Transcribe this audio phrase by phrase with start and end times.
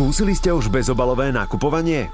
[0.00, 2.08] Skúsili ste už bezobalové nakupovanie?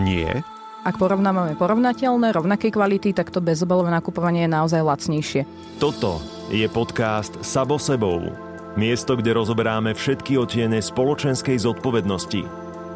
[0.00, 0.40] Nie?
[0.80, 5.44] Ak porovnávame porovnateľné, rovnakej kvality, tak to bezobalové nakupovanie je naozaj lacnejšie.
[5.76, 8.32] Toto je podcast Sabo sebou.
[8.80, 12.48] Miesto, kde rozoberáme všetky otiene spoločenskej zodpovednosti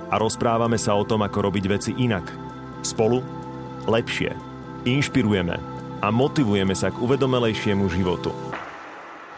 [0.09, 2.25] a rozprávame sa o tom, ako robiť veci inak.
[2.81, 3.21] Spolu
[3.85, 4.33] lepšie.
[4.89, 5.61] Inšpirujeme
[6.01, 8.33] a motivujeme sa k uvedomelejšiemu životu.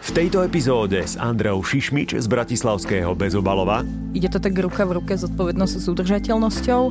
[0.05, 5.17] V tejto epizóde s Andreou Šišmič z Bratislavského Bezobalova Ide to tak ruka v ruke
[5.17, 6.82] s odpovednosťou s udržateľnosťou.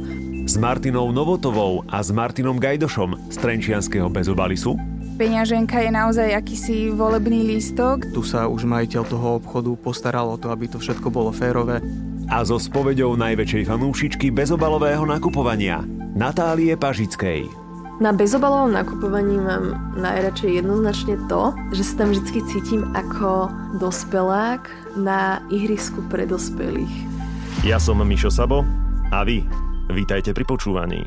[0.49, 4.81] s Martinou Novotovou a s Martinom Gajdošom z Trenčianského Bezobalisu
[5.21, 8.09] Peňaženka je naozaj akýsi volebný lístok.
[8.17, 11.85] Tu sa už majiteľ toho obchodu postaral o to, aby to všetko bolo férové.
[12.33, 15.85] a so spoveďou najväčšej fanúšičky bezobalového nakupovania
[16.17, 17.62] Natálie Pažickej.
[18.01, 24.65] Na bezobalovom nakupovaní mám najradšej jednoznačne to, že sa tam vždy cítim ako dospelák
[24.97, 26.89] na ihrisku pre dospelých.
[27.61, 28.65] Ja som Mišo Sabo
[29.13, 29.45] a vy
[29.93, 31.05] vítajte pri počúvaní.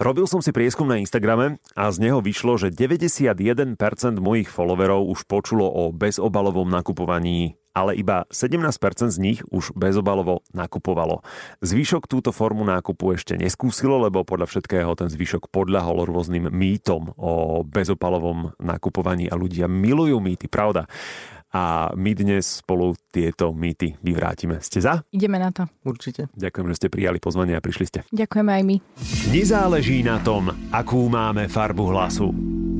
[0.00, 3.76] Robil som si prieskum na Instagrame a z neho vyšlo, že 91%
[4.16, 11.22] mojich followerov už počulo o bezobalovom nakupovaní, ale iba 17% z nich už bezobalovo nakupovalo.
[11.62, 17.62] Zvyšok túto formu nákupu ešte neskúsilo, lebo podľa všetkého ten zvyšok podľahol rôznym mýtom o
[17.62, 20.90] bezobalovom nakupovaní a ľudia milujú mýty, pravda.
[21.50, 24.62] A my dnes spolu tieto mýty vyvrátime.
[24.62, 25.02] Ste za?
[25.10, 25.66] Ideme na to.
[25.82, 26.30] Určite.
[26.38, 28.00] Ďakujem, že ste prijali pozvanie a prišli ste.
[28.14, 28.76] Ďakujeme aj my.
[29.34, 32.30] Nezáleží na tom, akú máme farbu hlasu.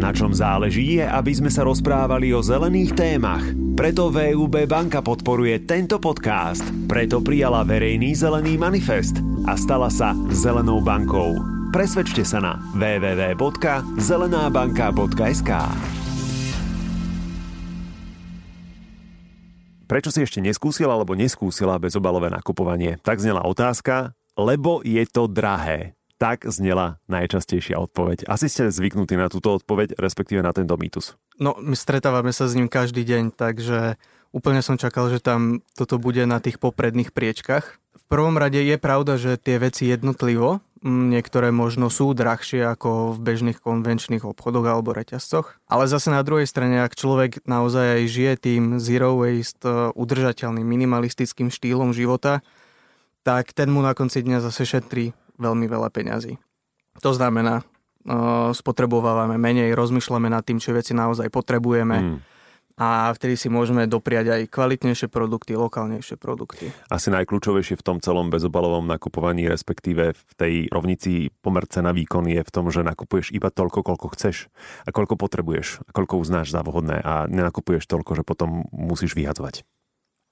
[0.00, 3.44] Na čom záleží je, aby sme sa rozprávali o zelených témach.
[3.76, 6.64] Preto VUB banka podporuje tento podcast.
[6.88, 11.36] Preto prijala verejný zelený manifest a stala sa zelenou bankou.
[11.68, 15.50] Presvedčte sa na www.zelenabanka.sk
[19.84, 22.96] Prečo si ešte neskúsila alebo neskúsila bezobalové nakupovanie?
[23.04, 25.99] Tak znela otázka, lebo je to drahé.
[26.20, 28.28] Tak znela najčastejšia odpoveď.
[28.28, 31.16] Asi ste zvyknutí na túto odpoveď, respektíve na tento mýtus.
[31.40, 33.96] No, my stretávame sa s ním každý deň, takže
[34.28, 37.80] úplne som čakal, že tam toto bude na tých popredných priečkach.
[37.96, 43.16] V prvom rade je pravda, že tie veci jednotlivo, mm, niektoré možno sú drahšie ako
[43.16, 45.56] v bežných konvenčných obchodoch alebo reťazcoch.
[45.72, 50.68] Ale zase na druhej strane, ak človek naozaj aj žije tým zero waste, e, udržateľným
[50.68, 52.44] minimalistickým štýlom života,
[53.24, 56.36] tak ten mu na konci dňa zase šetrí veľmi veľa peňazí.
[57.00, 57.64] To znamená, e,
[58.52, 62.18] spotrebovávame menej, rozmýšľame nad tým, čo veci naozaj potrebujeme Mm.
[62.80, 66.72] a vtedy si môžeme dopriať aj kvalitnejšie produkty, lokálnejšie produkty.
[66.88, 72.40] Asi najkľúčovejšie v tom celom bezobalovom nakupovaní, respektíve v tej rovnici pomer cena výkon je
[72.40, 74.48] v tom, že nakupuješ iba toľko, koľko chceš
[74.84, 79.64] a koľko potrebuješ a koľko uznáš za vhodné a nenakupuješ toľko, že potom musíš vyhadzovať.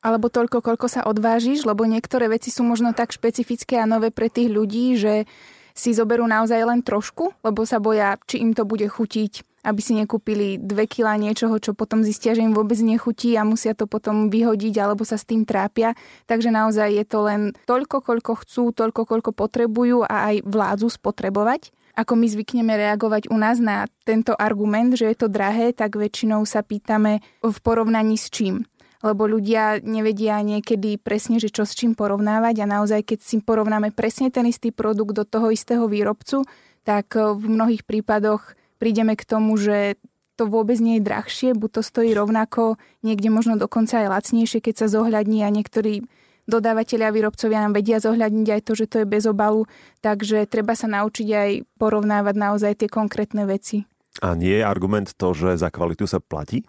[0.08, 4.32] Alebo toľko, koľko sa odvážiš, lebo niektoré veci sú možno tak špecifické a nové pre
[4.32, 5.28] tých ľudí, že
[5.76, 9.92] si zoberú naozaj len trošku, lebo sa boja, či im to bude chutiť, aby si
[9.92, 14.32] nekúpili dve kila niečoho, čo potom zistia, že im vôbec nechutí a musia to potom
[14.32, 15.92] vyhodiť alebo sa s tým trápia.
[16.24, 21.68] Takže naozaj je to len toľko, koľko chcú, toľko, koľko potrebujú a aj vládzu spotrebovať.
[22.00, 26.48] Ako my zvykneme reagovať u nás na tento argument, že je to drahé, tak väčšinou
[26.48, 28.64] sa pýtame v porovnaní s čím
[29.02, 33.94] lebo ľudia nevedia niekedy presne, že čo s čím porovnávať a naozaj, keď si porovnáme
[33.94, 36.42] presne ten istý produkt do toho istého výrobcu,
[36.82, 39.98] tak eh, v mnohých prípadoch prídeme k tomu, že
[40.38, 44.86] to vôbec nie je drahšie, buď to stojí rovnako, niekde možno dokonca aj lacnejšie, keď
[44.86, 46.06] sa zohľadní a niektorí
[46.46, 49.66] dodávateľia a výrobcovia nám vedia zohľadniť aj to, že to je bez obalu,
[50.00, 53.84] takže treba sa naučiť aj porovnávať naozaj tie konkrétne veci.
[54.22, 56.62] A nie je argument to, že za kvalitu sa platí?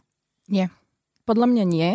[0.50, 0.74] Nie.
[1.30, 1.92] Podľa mňa nie,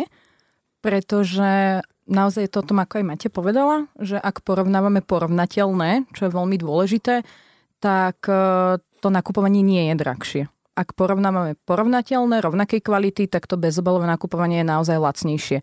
[0.85, 6.29] pretože naozaj je to o tom, ako aj Mate povedala, že ak porovnávame porovnateľné, čo
[6.29, 7.25] je veľmi dôležité,
[7.81, 10.43] tak e, to nakupovanie nie je drahšie.
[10.77, 15.57] Ak porovnávame porovnateľné, rovnakej kvality, tak to bezobalové nakupovanie je naozaj lacnejšie.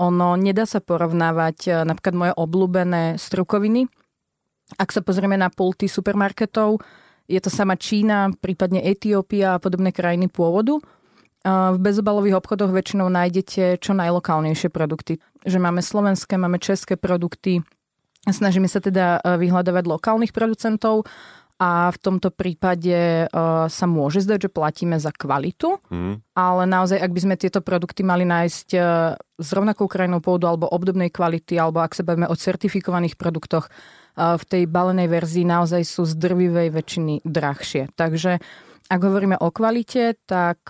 [0.00, 3.92] Ono nedá sa porovnávať e, napríklad moje obľúbené strukoviny.
[4.80, 6.80] Ak sa pozrieme na pulty supermarketov,
[7.28, 10.80] je to sama Čína, prípadne Etiópia a podobné krajiny pôvodu.
[11.42, 15.18] V bezobalových obchodoch väčšinou nájdete čo najlokálnejšie produkty.
[15.42, 17.66] Že máme slovenské, máme české produkty.
[18.22, 21.02] Snažíme sa teda e, vyhľadávať lokálnych producentov
[21.58, 23.26] a v tomto prípade e,
[23.66, 26.22] sa môže zdať, že platíme za kvalitu, Hm.
[26.30, 28.80] ale naozaj, ak by sme tieto produkty mali nájsť e,
[29.18, 33.66] s rovnakou krajinou pôvodu alebo obdobnej kvality, alebo ak sa bavíme o certifikovaných produktoch,
[34.12, 37.96] v tej balenej verzii naozaj sú z drvivej väčšiny drahšie.
[37.96, 38.44] Takže
[38.92, 40.68] ak hovoríme o kvalite, tak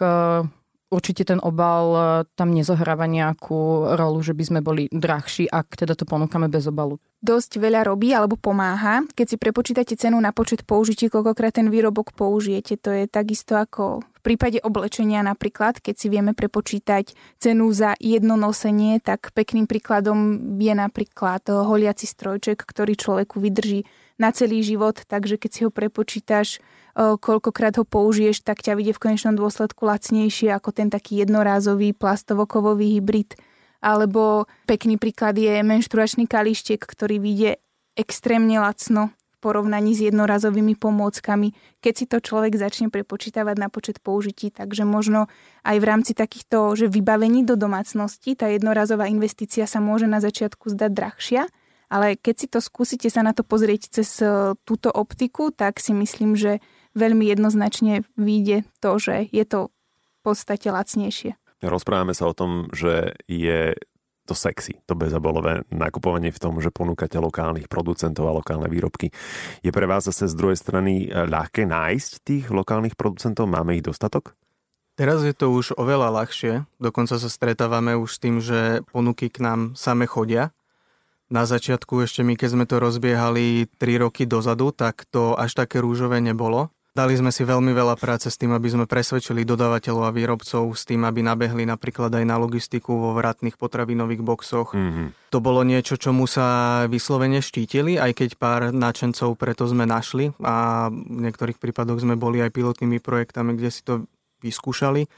[0.92, 2.00] určite ten obal e,
[2.36, 7.00] tam nezohráva nejakú rolu, že by sme boli drahší, ak teda to ponúkame bez obalu.
[7.24, 9.06] Dosť veľa robí alebo pomáha.
[9.16, 14.04] Keď si prepočítate cenu na počet použití, koľkokrát ten výrobok použijete, to je takisto ako
[14.04, 17.10] v prípade oblečenia napríklad, keď si vieme prepočítať
[17.42, 23.82] cenu za jedno nosenie, tak pekným príkladom je napríklad holiaci strojček, ktorý človeku vydrží
[24.20, 26.60] na celý život, takže keď si ho prepočítaš
[26.96, 33.00] koľkokrát ho použiješ, tak ťa vidie v konečnom dôsledku lacnejšie ako ten taký jednorázový plastovokový
[33.00, 33.32] hybrid.
[33.80, 37.58] Alebo pekný príklad je menštruačný kalištek, ktorý vyjde
[37.96, 43.98] extrémne lacno v porovnaní s jednorazovými pomôckami, keď si to človek začne prepočítavať na počet
[43.98, 44.52] použití.
[44.52, 45.26] Takže možno
[45.64, 50.70] aj v rámci takýchto že vybavení do domácnosti tá jednorazová investícia sa môže na začiatku
[50.70, 51.42] zdať drahšia,
[51.92, 55.92] ale keď si to skúsite sa na to pozrieť cez e, túto optiku, tak si
[55.92, 56.64] myslím, že
[56.96, 61.36] veľmi jednoznačne vyjde to, že je to v podstate lacnejšie.
[61.60, 63.76] Rozprávame sa o tom, že je
[64.22, 69.10] to sexy, to bezabolové nakupovanie v tom, že ponúkate lokálnych producentov a lokálne výrobky.
[69.66, 73.50] Je pre vás zase z druhej strany eh, ľahké nájsť tých lokálnych producentov?
[73.50, 74.38] Máme ich dostatok?
[74.92, 76.68] Teraz je to už oveľa ľahšie.
[76.76, 80.52] Dokonca sa stretávame už s tým, že ponuky k nám same chodia.
[81.32, 85.80] Na začiatku ešte my, keď sme to rozbiehali 3 roky dozadu, tak to až také
[85.80, 86.68] rúžové nebolo.
[86.92, 90.84] Dali sme si veľmi veľa práce s tým, aby sme presvedčili dodávateľov a výrobcov s
[90.84, 94.76] tým, aby nabehli napríklad aj na logistiku vo vratných potravinových boxoch.
[94.76, 95.32] Mm-hmm.
[95.32, 100.92] To bolo niečo, čomu sa vyslovene štítili, aj keď pár náčencov preto sme našli a
[100.92, 104.04] v niektorých prípadoch sme boli aj pilotnými projektami, kde si to
[104.44, 105.08] vyskúšali.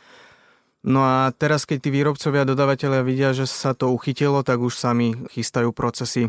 [0.85, 4.77] No a teraz, keď tí výrobcovia a dodávateľia vidia, že sa to uchytilo, tak už
[4.77, 6.29] sami chystajú procesy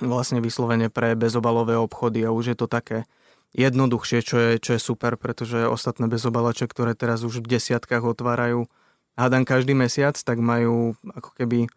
[0.00, 3.04] vlastne vyslovene pre bezobalové obchody a už je to také
[3.52, 8.64] jednoduchšie, čo je, čo je super, pretože ostatné bezobalače, ktoré teraz už v desiatkách otvárajú
[9.12, 11.68] hádam každý mesiac, tak majú ako keby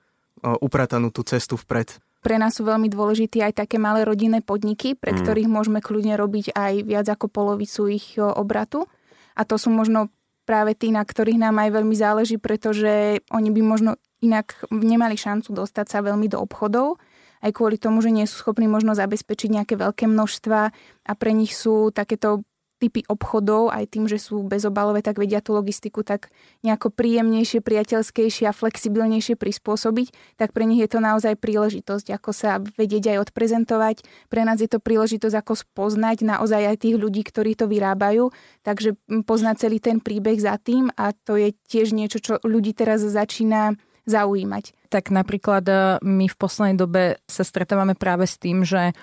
[0.63, 1.99] upratanú tú cestu vpred.
[2.23, 5.19] Pre nás sú veľmi dôležité aj také malé rodinné podniky, pre mm.
[5.19, 8.87] ktorých môžeme kľudne robiť aj viac ako polovicu ich obratu.
[9.35, 10.09] A to sú možno
[10.45, 15.51] práve tí, na ktorých nám aj veľmi záleží, pretože oni by možno inak nemali šancu
[15.51, 17.01] dostať sa veľmi do obchodov
[17.45, 20.59] aj kvôli tomu, že nie sú schopní možno zabezpečiť nejaké veľké množstva
[21.05, 22.41] a pre nich sú takéto
[22.75, 26.27] typy obchodov, aj tým, že sú bezobalové, tak vedia tú logistiku tak
[26.61, 32.59] nejako príjemnejšie, priateľskejšie a flexibilnejšie prispôsobiť, tak pre nich je to naozaj príležitosť, ako sa
[32.59, 33.95] vedieť aj odprezentovať.
[34.27, 38.29] Pre nás je to príležitosť, ako spoznať naozaj aj tých ľudí, ktorí to vyrábajú,
[38.67, 43.01] takže poznať celý ten príbeh za tým a to je tiež niečo, čo ľudí teraz
[43.01, 44.93] začína zaujímať.
[44.93, 45.75] Tak napríklad e,
[46.05, 48.93] my v poslednej dobe sa stretávame práve s tým, že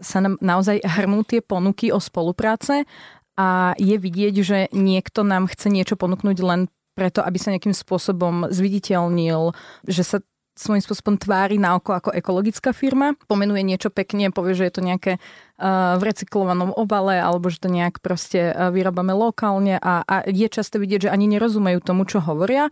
[0.00, 2.88] sa nám naozaj hrnú tie ponuky o spolupráce
[3.40, 8.52] a je vidieť, že niekto nám chce niečo ponúknuť len preto, aby sa nejakým spôsobom
[8.52, 9.56] zviditeľnil,
[9.88, 10.20] že sa
[10.60, 14.82] svojím spôsobom tvári na oko ako ekologická firma, pomenuje niečo pekne, povie, že je to
[14.84, 19.80] nejaké uh, v recyklovanom obale alebo že to nejak proste uh, vyrábame lokálne.
[19.80, 22.68] A, a je často vidieť, že ani nerozumejú tomu, čo hovoria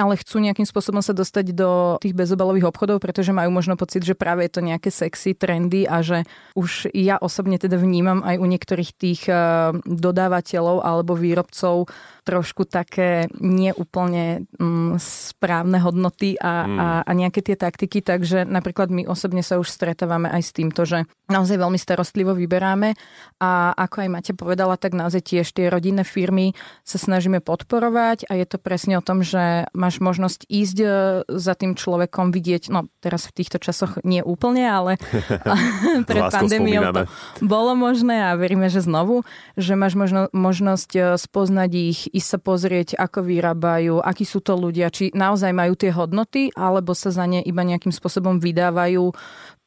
[0.00, 4.16] ale chcú nejakým spôsobom sa dostať do tých bezobalových obchodov, pretože majú možno pocit, že
[4.16, 6.24] práve je to nejaké sexy trendy a že
[6.56, 9.36] už ja osobne teda vnímam aj u niektorých tých eh,
[9.84, 16.78] dodávateľov alebo výrobcov trošku také neúplne mm, správne hodnoty a, mm.
[16.78, 20.82] a, a nejaké tie taktiky, takže napríklad my osobne sa už stretávame aj s týmto,
[20.84, 22.98] že naozaj veľmi starostlivo vyberáme.
[23.40, 26.52] A ako aj Mate povedala, tak naozaj tiež tie rodinné firmy
[26.84, 30.86] sa snažíme podporovať a je to presne o tom, že máš možnosť ísť e,
[31.24, 34.92] za tým človekom, vidieť, no teraz v týchto časoch nie úplne, ale
[36.10, 37.02] pred pandémiou to
[37.40, 39.22] bolo možné a veríme, že znovu,
[39.54, 44.58] že máš možno, možnosť e, spoznať ich, ísť sa pozrieť, ako vyrábajú, akí sú to
[44.58, 49.14] ľudia, či naozaj majú tie hodnoty, alebo sa za ne iba nejakým spôsobom vydávajú,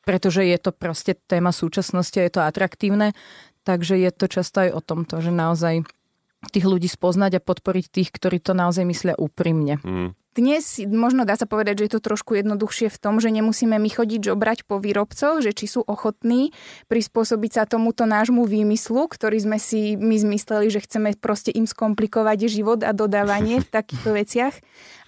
[0.04, 3.16] pretože je to proste téma súčasnosti je to atraktívne.
[3.64, 5.88] Takže je to často aj o tomto, že naozaj
[6.52, 9.80] tých ľudí spoznať a podporiť tých, ktorí to naozaj myslia úprimne.
[9.84, 10.18] Mm.
[10.34, 13.86] Dnes možno dá sa povedať, že je to trošku jednoduchšie v tom, že nemusíme my
[13.86, 16.50] chodiť žobrať po výrobcoch, že či sú ochotní
[16.90, 22.50] prispôsobiť sa tomuto nášmu výmyslu, ktorý sme si my zmysleli, že chceme proste im skomplikovať
[22.50, 24.58] život a dodávanie v takýchto veciach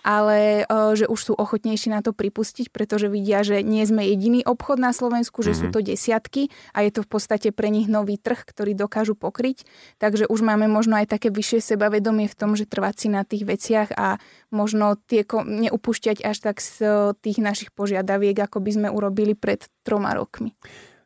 [0.06, 4.78] ale že už sú ochotnejší na to pripustiť, pretože vidia, že nie sme jediný obchod
[4.78, 5.60] na Slovensku, že mm-hmm.
[5.60, 5.74] sú mhm.
[5.74, 6.42] to desiatky
[6.78, 9.66] a je to v podstate pre nich nový trh, ktorý dokážu pokryť.
[9.98, 13.50] Takže už máme možno aj také vyššie sebavedomie v tom, že trvať si na tých
[13.50, 14.22] veciach a
[14.54, 16.86] možno tie neupúšťať až tak z
[17.26, 20.54] tých našich požiadaviek, ako by sme urobili pred troma rokmi.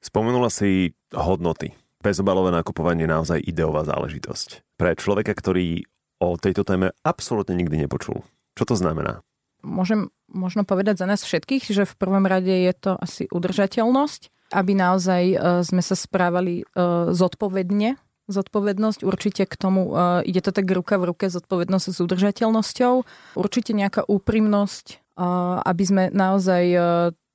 [0.04, 1.72] Spomenula si hodnoty.
[2.00, 4.80] Bezobalové nakupovanie je naozaj ideová záležitosť.
[4.80, 5.84] Pre človeka, ktorý
[6.24, 8.24] o tejto téme absolútne nikdy nepočul
[8.60, 9.24] Čo to znamená?
[9.64, 14.72] Môžem možno povedať za nás všetkých, že v prvom rade je to asi udržateľnosť, aby
[14.76, 16.64] naozaj e, sme sa správali e,
[17.16, 17.96] zodpovedne.
[18.28, 22.94] Zodpovednosť určite k tomu, e, ide to tak ruka v ruke, zodpovednosť s udržateľnosťou.
[23.40, 25.16] Určite nejaká úprimnosť,
[25.64, 26.64] aby sme naozaj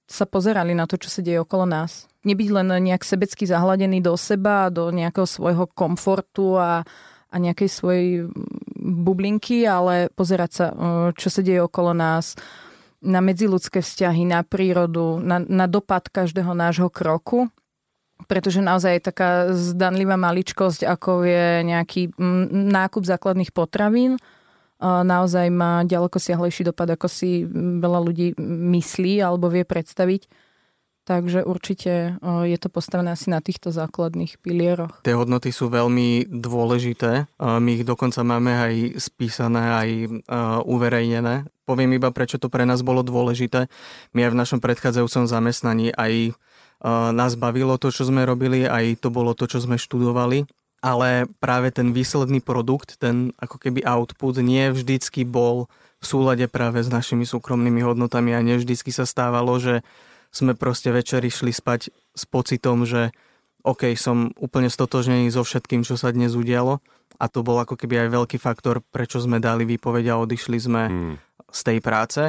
[0.04, 2.08] sa pozerali na to, čo sa deje okolo nás.
[2.24, 6.84] Nebyť len nejak sebecky zahladený do seba, do nejakého svojho komfortu a,
[7.28, 8.08] a nejakej svojej
[8.84, 10.66] bublinky, ale pozerať sa,
[11.16, 12.36] čo sa deje okolo nás,
[13.00, 17.48] na medziludské vzťahy, na prírodu, na, na dopad každého nášho kroku.
[18.28, 22.14] Pretože naozaj taká zdanlivá maličkosť, ako je nejaký
[22.52, 24.16] nákup základných potravín,
[24.80, 27.44] naozaj má ďaleko siahlejší dopad, ako si
[27.80, 28.38] veľa ľudí
[28.70, 30.30] myslí alebo vie predstaviť.
[31.04, 35.04] Takže určite je to postavené asi na týchto základných pilieroch.
[35.04, 37.28] Tie hodnoty sú veľmi dôležité.
[37.36, 39.88] My ich dokonca máme aj spísané, aj
[40.64, 41.44] uverejnené.
[41.68, 43.68] Poviem iba, prečo to pre nás bolo dôležité.
[44.16, 46.32] My aj v našom predchádzajúcom zamestnaní aj
[47.12, 50.48] nás bavilo to, čo sme robili, aj to bolo to, čo sme študovali.
[50.84, 55.68] Ale práve ten výsledný produkt, ten ako keby output, nie vždycky bol
[56.00, 59.80] v súlade práve s našimi súkromnými hodnotami a nevždycky sa stávalo, že
[60.34, 63.14] sme proste večer išli spať s pocitom, že
[63.64, 66.82] OK, som úplne stotožnený so všetkým, čo sa dnes udialo
[67.16, 70.82] a to bol ako keby aj veľký faktor, prečo sme dali výpoveď a odišli sme
[70.90, 71.14] hmm.
[71.48, 72.22] z tej práce.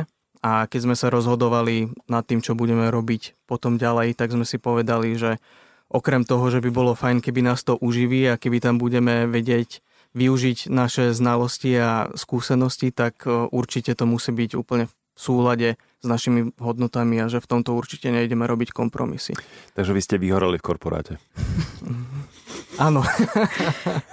[0.46, 4.62] A keď sme sa rozhodovali nad tým, čo budeme robiť potom ďalej, tak sme si
[4.62, 5.42] povedali, že
[5.90, 9.82] okrem toho, že by bolo fajn, keby nás to uživí a keby tam budeme vedieť
[10.16, 15.70] využiť naše znalosti a skúsenosti, tak e, určite to musí byť úplne v súlade
[16.04, 19.34] s našimi hodnotami a že v tomto určite nejdeme robiť kompromisy.
[19.74, 21.18] Takže vy ste vyhoreli v korporáte.
[22.76, 23.08] Áno.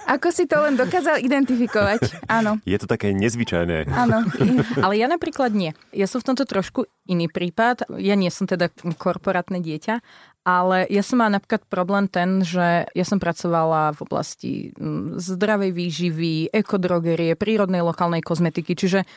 [0.07, 2.25] Ako si to len dokázal identifikovať?
[2.31, 2.63] Áno.
[2.63, 3.91] Je to také nezvyčajné.
[3.91, 4.23] Áno.
[4.85, 5.75] Ale ja napríklad nie.
[5.91, 7.91] Ja som v tomto trošku iný prípad.
[7.99, 9.99] Ja nie som teda korporátne dieťa,
[10.43, 15.71] ale ja som mala napríklad problém ten, že ja som pracovala v oblasti mm, zdravej
[15.71, 19.07] výživy, ekodrogerie, prírodnej lokálnej kozmetiky, čiže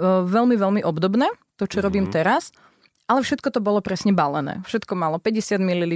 [0.00, 1.84] veľmi, veľmi obdobné, to, čo mm-hmm.
[1.84, 2.52] robím teraz.
[3.06, 4.60] Ale všetko to bolo presne balené.
[4.66, 5.92] Všetko malo 50 ml,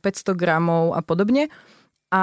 [0.32, 1.52] gramov a podobne.
[2.08, 2.22] A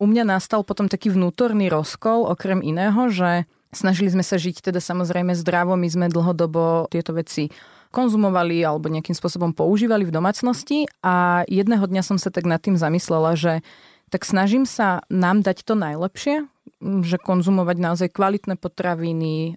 [0.00, 4.80] u mňa nastal potom taký vnútorný rozkol, okrem iného, že snažili sme sa žiť teda
[4.80, 7.52] samozrejme zdravo, my sme dlhodobo tieto veci
[7.90, 12.78] konzumovali alebo nejakým spôsobom používali v domácnosti a jedného dňa som sa tak nad tým
[12.78, 13.66] zamyslela, že
[14.10, 16.46] tak snažím sa nám dať to najlepšie,
[16.80, 19.54] že konzumovať naozaj kvalitné potraviny,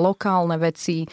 [0.00, 1.04] lokálne veci,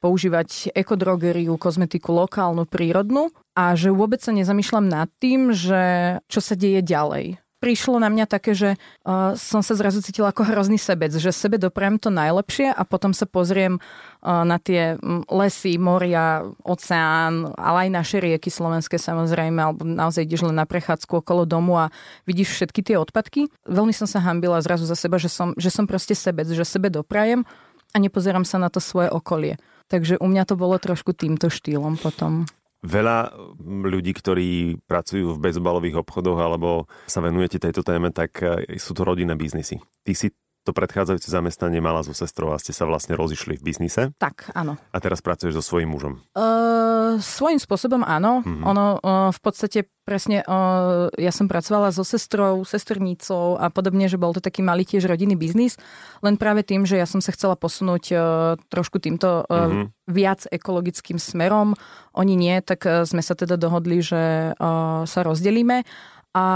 [0.00, 3.28] používať ekodrogeriu, kozmetiku lokálnu, prírodnú.
[3.52, 8.26] A že vôbec sa nezamýšľam nad tým, že čo sa deje ďalej prišlo na mňa
[8.26, 12.72] také, že uh, som sa zrazu cítila ako hrozný sebec, že sebe doprajem to najlepšie
[12.72, 14.96] a potom sa pozriem uh, na tie
[15.28, 21.20] lesy, moria, oceán, ale aj naše rieky slovenské samozrejme, alebo naozaj ideš len na prechádzku
[21.20, 21.92] okolo domu a
[22.24, 23.52] vidíš všetky tie odpadky.
[23.68, 26.88] Veľmi som sa hambila zrazu za seba, že som, že som proste sebec, že sebe
[26.88, 27.44] doprajem
[27.92, 29.60] a nepozerám sa na to svoje okolie.
[29.90, 32.46] Takže u mňa to bolo trošku týmto štýlom potom.
[32.80, 38.96] Veľa ľudí, ktorí pracujú v bezobalových obchodoch alebo sa venujete tejto téme, tak e, sú
[38.96, 39.76] to rodinné biznisy.
[40.00, 44.02] Ty si to predchádzajúce zamestnanie mala so sestrou a ste sa vlastne rozišli v biznise.
[44.20, 44.76] Tak, áno.
[44.92, 46.12] A teraz pracuješ so svojím mužom.
[46.36, 48.44] Uh, svojím spôsobom áno.
[48.44, 48.64] Mm-hmm.
[48.68, 54.20] Ono uh, v podstate presne, uh, ja som pracovala so sestrou, sestrnicou a podobne, že
[54.20, 55.80] bol to taký malý tiež rodinný biznis.
[56.20, 58.20] Len práve tým, že ja som sa chcela posunúť uh,
[58.68, 59.84] trošku týmto uh, mm-hmm.
[60.12, 61.72] viac ekologickým smerom.
[62.12, 65.88] Oni nie, tak uh, sme sa teda dohodli, že uh, sa rozdelíme.
[66.30, 66.46] A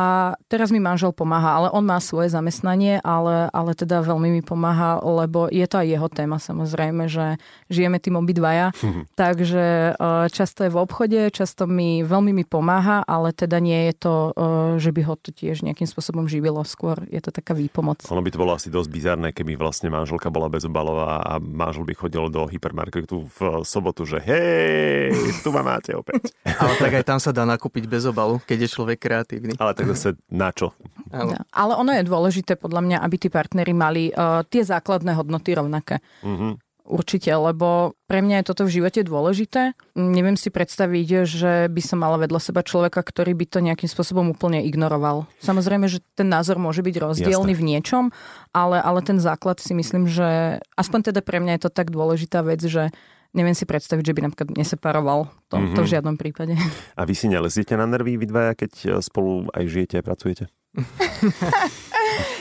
[0.47, 5.03] teraz mi manžel pomáha, ale on má svoje zamestnanie, ale, ale teda veľmi mi pomáha,
[5.03, 8.71] lebo je to aj jeho téma samozrejme, že žijeme tým obidvaja.
[8.71, 9.05] Mm-hmm.
[9.19, 9.65] Takže
[9.99, 14.15] e, často je v obchode, často mi veľmi mi pomáha, ale teda nie je to,
[14.31, 16.63] e, že by ho to tiež nejakým spôsobom živilo.
[16.63, 18.07] Skôr je to taká výpomoc.
[18.15, 21.99] Ono by to bolo asi dosť bizarné, keby vlastne manželka bola bezobalová a manžel by
[21.99, 25.11] chodil do hypermarketu v sobotu, že hej,
[25.43, 26.31] tu ma máte opäť.
[26.47, 29.59] ale tak aj tam sa dá nakúpiť bez obalu, keď je človek kreatívny.
[29.65, 30.77] Ale tak zase na čo?
[31.09, 35.57] Ale, ale ono je dôležité podľa mňa, aby tí partnery mali uh, tie základné hodnoty
[35.57, 36.05] rovnaké.
[36.21, 36.61] Uh-huh.
[36.85, 39.73] Určite, lebo pre mňa je toto v živote dôležité.
[39.97, 44.29] Neviem si predstaviť, že by som mala vedľa seba človeka, ktorý by to nejakým spôsobom
[44.29, 45.25] úplne ignoroval.
[45.41, 47.61] Samozrejme, že ten názor môže byť rozdielny Jasne.
[47.65, 48.05] v niečom,
[48.53, 52.45] ale, ale ten základ si myslím, že aspoň teda pre mňa je to tak dôležitá
[52.45, 52.93] vec, že
[53.35, 55.29] neviem si predstaviť, že by napríklad neseparoval.
[55.51, 55.75] To, mm-hmm.
[55.77, 55.93] to v mhm.
[55.93, 56.55] žiadnom prípade.
[56.95, 60.47] A vy si neleziete na nervy, vy dvaja, keď e, spolu aj žijete a pracujete?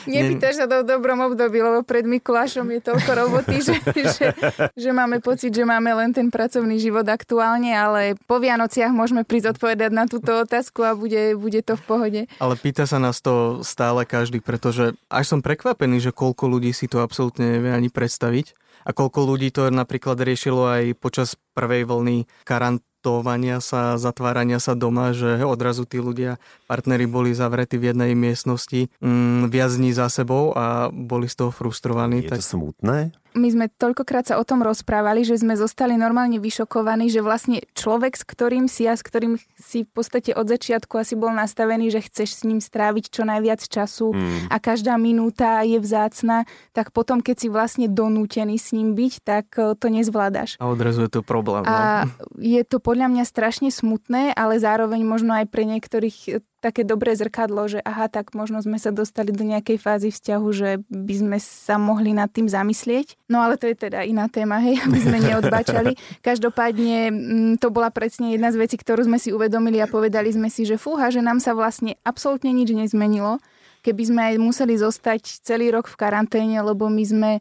[0.04, 4.28] Nepýtaš sa to v dobrom období, lebo pred Mikulášom je toľko roboty, že, že,
[4.74, 9.56] že máme pocit, že máme len ten pracovný život aktuálne, ale po Vianociach môžeme prísť
[9.58, 12.22] odpovedať na túto otázku a bude, bude to v pohode.
[12.42, 16.92] Ale pýta sa nás to stále každý, pretože až som prekvapený, že koľko ľudí si
[16.92, 22.28] to absolútne nevie ani predstaviť a koľko ľudí to napríklad riešilo aj počas prvej vlny
[22.44, 26.40] karant ubytovania sa, zatvárania sa doma, že odrazu tí ľudia,
[26.72, 31.52] partneri boli zavretí v jednej miestnosti mm, viac dní za sebou a boli z toho
[31.52, 32.24] frustrovaní.
[32.24, 32.40] Je tak...
[32.40, 33.12] to smutné?
[33.34, 38.14] My sme toľkokrát sa o tom rozprávali, že sme zostali normálne vyšokovaní, že vlastne človek,
[38.18, 42.06] s ktorým si a s ktorým si v podstate od začiatku asi bol nastavený, že
[42.06, 44.54] chceš s ním stráviť čo najviac času mm.
[44.54, 49.46] a každá minúta je vzácna, tak potom, keď si vlastne donútený s ním byť, tak
[49.58, 50.62] e, to nezvládaš.
[50.62, 51.66] A odrazu je to problém.
[51.66, 52.40] A no.
[52.40, 56.32] je to podľa mňa strašne smutné, ale zároveň možno aj pre niektorých e,
[56.64, 60.70] také dobré zrkadlo, že aha, tak možno sme sa dostali do nejakej fázy vzťahu, že
[60.88, 63.20] by sme sa mohli nad tým zamyslieť.
[63.28, 66.00] No ale to je teda iná téma, hej, aby sme neodbačali.
[66.28, 70.48] Každopádne mm, to bola presne jedna z vecí, ktorú sme si uvedomili a povedali sme
[70.48, 73.44] si, že fúha, že nám sa vlastne absolútne nič nezmenilo,
[73.84, 77.32] keby sme aj museli zostať celý rok v karanténe, lebo my sme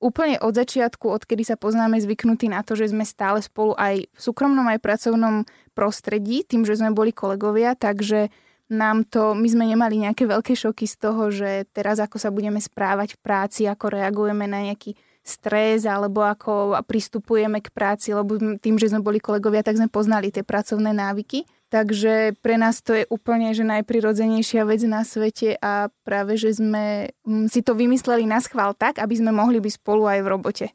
[0.00, 4.20] úplne od začiatku, odkedy sa poznáme, zvyknutí na to, že sme stále spolu aj v
[4.20, 5.44] súkromnom, aj pracovnom
[5.76, 8.32] prostredí, tým, že sme boli kolegovia, takže
[8.70, 12.62] nám to, my sme nemali nejaké veľké šoky z toho, že teraz ako sa budeme
[12.62, 18.80] správať v práci, ako reagujeme na nejaký stres alebo ako pristupujeme k práci, lebo tým,
[18.80, 21.44] že sme boli kolegovia, tak sme poznali tie pracovné návyky.
[21.70, 27.14] Takže pre nás to je úplne že najprirodzenejšia vec na svete a práve, že sme
[27.22, 30.66] mm, si to vymysleli na schvál tak, aby sme mohli byť spolu aj v robote.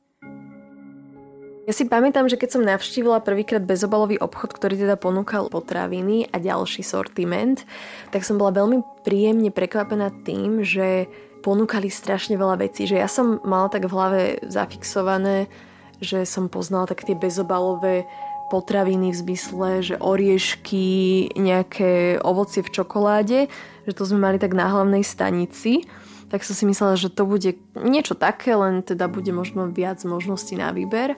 [1.65, 6.37] Ja si pamätám, že keď som navštívila prvýkrát bezobalový obchod, ktorý teda ponúkal potraviny a
[6.37, 7.65] ďalší sortiment,
[8.13, 11.09] tak som bola veľmi príjemne prekvapená tým, že
[11.41, 12.85] ponúkali strašne veľa vecí.
[12.85, 15.49] Že ja som mala tak v hlave zafixované,
[15.97, 18.05] že som poznala tak tie bezobalové
[18.53, 23.49] potraviny v zmysle, že oriešky, nejaké ovocie v čokoláde,
[23.89, 25.89] že to sme mali tak na hlavnej stanici
[26.25, 30.57] tak som si myslela, že to bude niečo také, len teda bude možno viac možností
[30.57, 31.13] na výber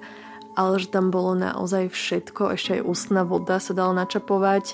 [0.58, 4.74] ale že tam bolo naozaj všetko, ešte aj ústna voda sa dala načapovať,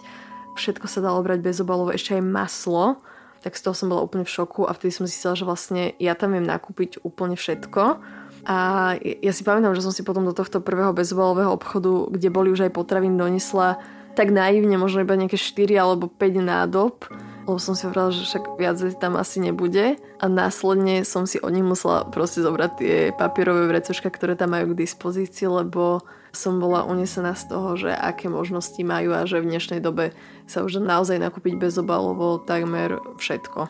[0.55, 3.03] všetko sa dalo brať bez obalov, ešte aj maslo,
[3.43, 6.15] tak z toho som bola úplne v šoku a vtedy som myslela, že vlastne ja
[6.15, 7.99] tam viem nakúpiť úplne všetko.
[8.47, 8.57] A
[8.99, 12.67] ja si pamätám, že som si potom do tohto prvého bezobalového obchodu, kde boli už
[12.67, 17.09] aj potravín, donesla tak naivne možno iba nejaké 4 alebo 5 nádob
[17.43, 21.51] lebo som si hovorila, že však viac tam asi nebude a následne som si od
[21.51, 26.01] nich musela proste zobrať tie papierové vrecoška, ktoré tam majú k dispozícii, lebo
[26.33, 30.17] som bola unesená z toho, že aké možnosti majú a že v dnešnej dobe
[30.49, 33.69] sa už naozaj nakúpiť bezobalovo takmer všetko.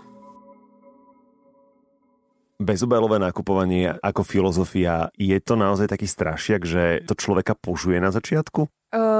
[2.64, 8.72] Bezobalové nakupovanie ako filozofia, je to naozaj taký strašiak, že to človeka požuje na začiatku?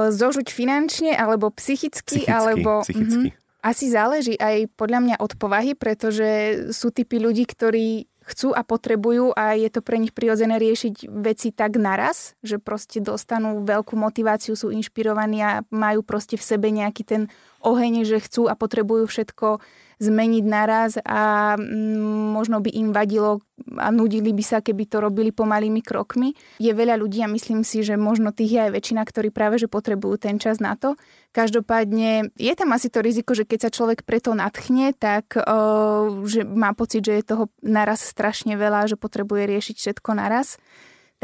[0.08, 2.80] Zožuť finančne, alebo psychicky, psychicky alebo...
[2.80, 3.34] Psychicky.
[3.34, 3.43] Mm-hmm.
[3.64, 6.28] Asi záleží aj podľa mňa od povahy, pretože
[6.76, 11.48] sú typy ľudí, ktorí chcú a potrebujú a je to pre nich prirodzené riešiť veci
[11.52, 17.04] tak naraz, že proste dostanú veľkú motiváciu, sú inšpirovaní a majú proste v sebe nejaký
[17.04, 17.22] ten
[17.60, 19.60] oheň, že chcú a potrebujú všetko
[19.98, 23.44] zmeniť naraz a mm, možno by im vadilo
[23.78, 26.34] a nudili by sa, keby to robili pomalými krokmi.
[26.58, 29.70] Je veľa ľudí a myslím si, že možno tých je aj väčšina, ktorí práve že
[29.70, 30.98] potrebujú ten čas na to.
[31.30, 36.42] Každopádne je tam asi to riziko, že keď sa človek preto nadchne, tak uh, že
[36.42, 40.58] má pocit, že je toho naraz strašne veľa, že potrebuje riešiť všetko naraz.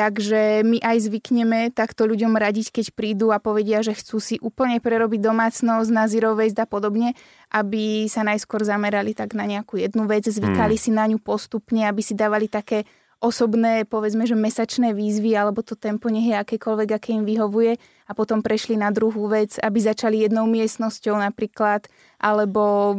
[0.00, 4.80] Takže my aj zvykneme takto ľuďom radiť, keď prídu a povedia, že chcú si úplne
[4.80, 7.12] prerobiť domácnosť na zero waste a podobne,
[7.50, 10.82] aby sa najskôr zamerali tak na nejakú jednu vec, zvykali hmm.
[10.82, 12.86] si na ňu postupne, aby si dávali také
[13.20, 17.76] osobné, povedzme, že mesačné výzvy alebo to tempo nech je akékoľvek, aké im vyhovuje
[18.08, 21.84] a potom prešli na druhú vec, aby začali jednou miestnosťou napríklad
[22.16, 22.96] alebo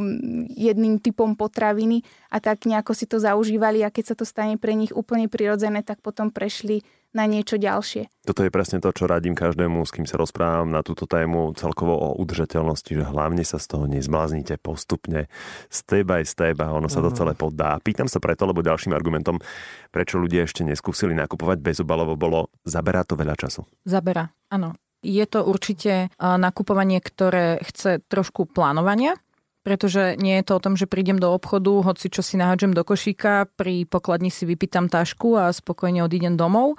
[0.53, 4.77] jedným typom potraviny a tak nejako si to zaužívali a keď sa to stane pre
[4.77, 8.07] nich úplne prirodzené, tak potom prešli na niečo ďalšie.
[8.23, 11.91] Toto je presne to, čo radím každému, s kým sa rozprávam na túto tému celkovo
[11.91, 15.27] o udržateľnosti, že hlavne sa z toho nezbláznite postupne,
[15.67, 17.17] step by step a ono sa to mhm.
[17.19, 17.77] celé poddá.
[17.83, 19.43] Pýtam sa preto, lebo ďalším argumentom,
[19.91, 23.67] prečo ľudia ešte neskúsili nakupovať bezobalovo, bolo, zaberá to veľa času.
[23.83, 24.75] Zaberá, áno.
[25.01, 29.17] Je to určite nakupovanie, ktoré chce trošku plánovania,
[29.65, 32.85] pretože nie je to o tom, že prídem do obchodu, hoci čo si nahádžem do
[32.85, 36.77] košíka, pri pokladni si vypýtam tašku a spokojne odídem domov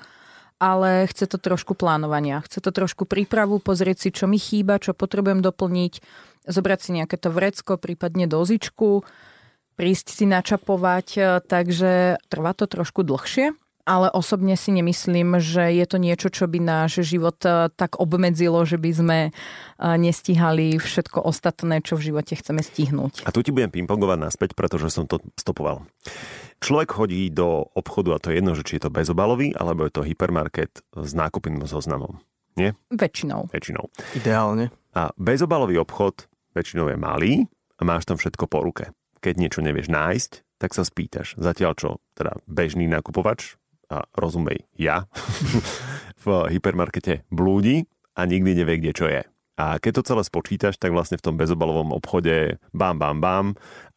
[0.62, 2.38] ale chce to trošku plánovania.
[2.46, 5.98] Chce to trošku prípravu, pozrieť si, čo mi chýba, čo potrebujem doplniť,
[6.46, 9.02] zobrať si nejaké to vrecko, prípadne dozičku,
[9.74, 15.86] prísť si načapovať, e, takže trvá to trošku dlhšie ale osobne si nemyslím, že je
[15.86, 19.30] to niečo, čo by náš život e, tak obmedzilo, že by sme e,
[19.78, 23.26] nestíhali všetko ostatné, čo v živote chceme stihnúť.
[23.26, 25.82] A tu ti budem pingpongovať naspäť, pretože som to stopoval.
[26.62, 29.92] Človek chodí do obchodu a to je jedno, že či je to bezobalový, alebo je
[29.98, 32.22] to hypermarket s nákupným zoznamom.
[32.54, 32.78] Nie?
[32.94, 33.50] Väčšinou.
[33.50, 33.90] Väčšinou.
[34.14, 34.70] Ideálne.
[34.94, 37.32] A bezobalový obchod väčšinou je malý
[37.80, 38.94] a máš tam všetko po ruke.
[39.18, 40.30] Keď niečo nevieš nájsť,
[40.62, 41.34] tak sa spýtaš.
[41.40, 43.58] Zatiaľ čo teda bežný nakupovač
[43.92, 45.04] a rozumej ja,
[46.24, 47.84] v hypermarkete blúdi
[48.16, 49.22] a nikdy nevie, kde čo je.
[49.60, 53.46] A keď to celé spočítaš, tak vlastne v tom bezobalovom obchode bam, bam, bam.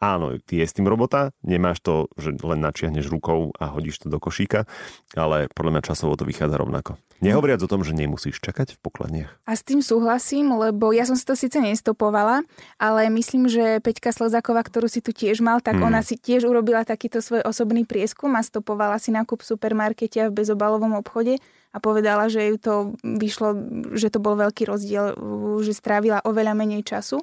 [0.03, 4.11] Áno, ty je s tým robota, nemáš to, že len načiahneš rukou a hodíš to
[4.11, 4.67] do košíka,
[5.15, 6.99] ale podľa mňa časovo to vychádza rovnako.
[7.23, 9.31] Nehovoriac o tom, že nemusíš čakať v pokladniach.
[9.47, 12.43] A s tým súhlasím, lebo ja som si to síce nestopovala,
[12.75, 15.87] ale myslím, že Peťka Slezáková, ktorú si tu tiež mal, tak hmm.
[15.87, 20.29] ona si tiež urobila takýto svoj osobný prieskum a stopovala si nákup v supermarkete a
[20.29, 21.39] v bezobalovom obchode
[21.75, 23.51] a povedala, že ju to vyšlo,
[23.99, 25.11] že to bol veľký rozdiel,
[25.59, 27.19] že strávila oveľa menej času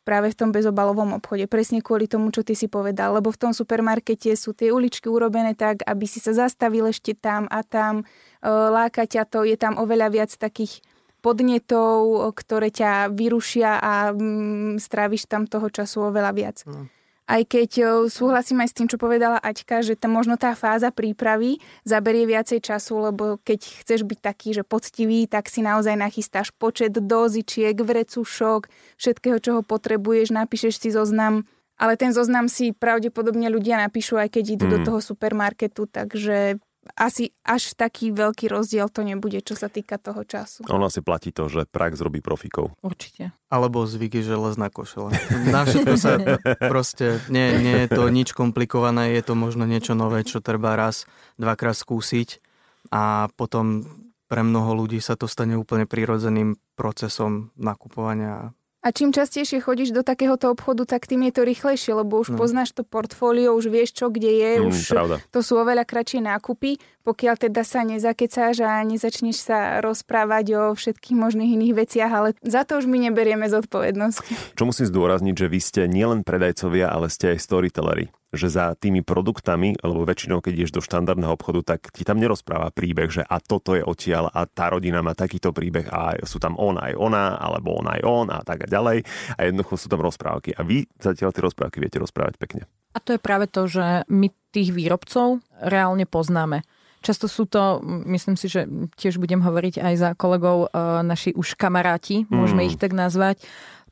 [0.00, 1.44] práve v tom bezobalovom obchode.
[1.44, 3.20] Presne kvôli tomu, čo ty si povedal.
[3.20, 7.44] Lebo v tom supermarkete sú tie uličky urobené tak, aby si sa zastavil ešte tam
[7.52, 8.02] a tam.
[8.40, 10.80] E, láka ťa to, je tam oveľa viac takých
[11.20, 16.64] podnetov, ktoré ťa vyrušia a mm, stráviš tam toho času oveľa viac.
[16.64, 16.88] Mm.
[17.30, 21.62] Aj keď súhlasím aj s tým, čo povedala Aťka, že tam možno tá fáza prípravy
[21.86, 26.90] zaberie viacej času, lebo keď chceš byť taký, že poctivý, tak si naozaj nachystáš počet
[26.90, 28.66] dozičiek, vrecušok,
[28.98, 31.46] všetkého, čo ho potrebuješ, napíšeš si zoznam
[31.80, 34.72] ale ten zoznam si pravdepodobne ľudia napíšu, aj keď idú mm.
[34.76, 36.60] do toho supermarketu, takže
[36.96, 40.64] asi až taký veľký rozdiel to nebude, čo sa týka toho času.
[40.72, 42.72] Ono asi platí to, že prax robí profikov.
[42.80, 43.36] Určite.
[43.52, 45.12] Alebo zvyky železná košela.
[45.52, 46.16] Na všetko sa
[46.56, 51.04] proste, nie, nie je to nič komplikované, je to možno niečo nové, čo treba raz,
[51.36, 52.40] dvakrát skúsiť
[52.88, 53.84] a potom
[54.30, 60.00] pre mnoho ľudí sa to stane úplne prirodzeným procesom nakupovania a čím častejšie chodíš do
[60.00, 62.40] takéhoto obchodu, tak tým je to rýchlejšie, lebo už no.
[62.40, 65.16] poznáš to portfólio, už vieš, čo kde je, mm, už pravda.
[65.28, 71.16] to sú oveľa kratšie nákupy, pokiaľ teda sa nezakecáš a nezačneš sa rozprávať o všetkých
[71.16, 74.56] možných iných veciach, ale za to už my neberieme zodpovednosť.
[74.56, 79.02] Čo musím zdôrazniť, že vy ste nielen predajcovia, ale ste aj storytelleri že za tými
[79.02, 83.42] produktami, alebo väčšinou, keď ideš do štandardného obchodu, tak ti tam nerozpráva príbeh, že a
[83.42, 87.34] toto je odtiaľ a tá rodina má takýto príbeh a sú tam on aj ona,
[87.36, 89.02] alebo on aj on a tak a ďalej.
[89.34, 90.54] A jednoducho sú tam rozprávky.
[90.54, 92.62] A vy zatiaľ tie rozprávky viete rozprávať pekne.
[92.94, 96.66] A to je práve to, že my tých výrobcov reálne poznáme.
[97.00, 97.80] Často sú to,
[98.12, 98.68] myslím si, že
[99.00, 102.68] tiež budem hovoriť aj za kolegov, e, naši už kamaráti, môžeme mm.
[102.68, 103.40] ich tak nazvať,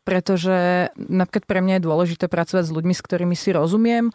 [0.08, 4.08] pretože napríklad pre mňa je dôležité pracovať s ľuďmi, s ktorými si rozumiem,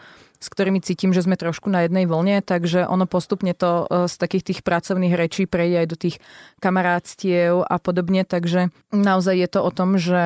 [0.43, 4.15] s ktorými cítim, že sme trošku na jednej vlne, takže ono postupne to e, z
[4.19, 6.15] takých tých pracovných rečí prejde aj do tých
[6.59, 10.23] kamarátstiev a podobne, takže naozaj je to o tom, že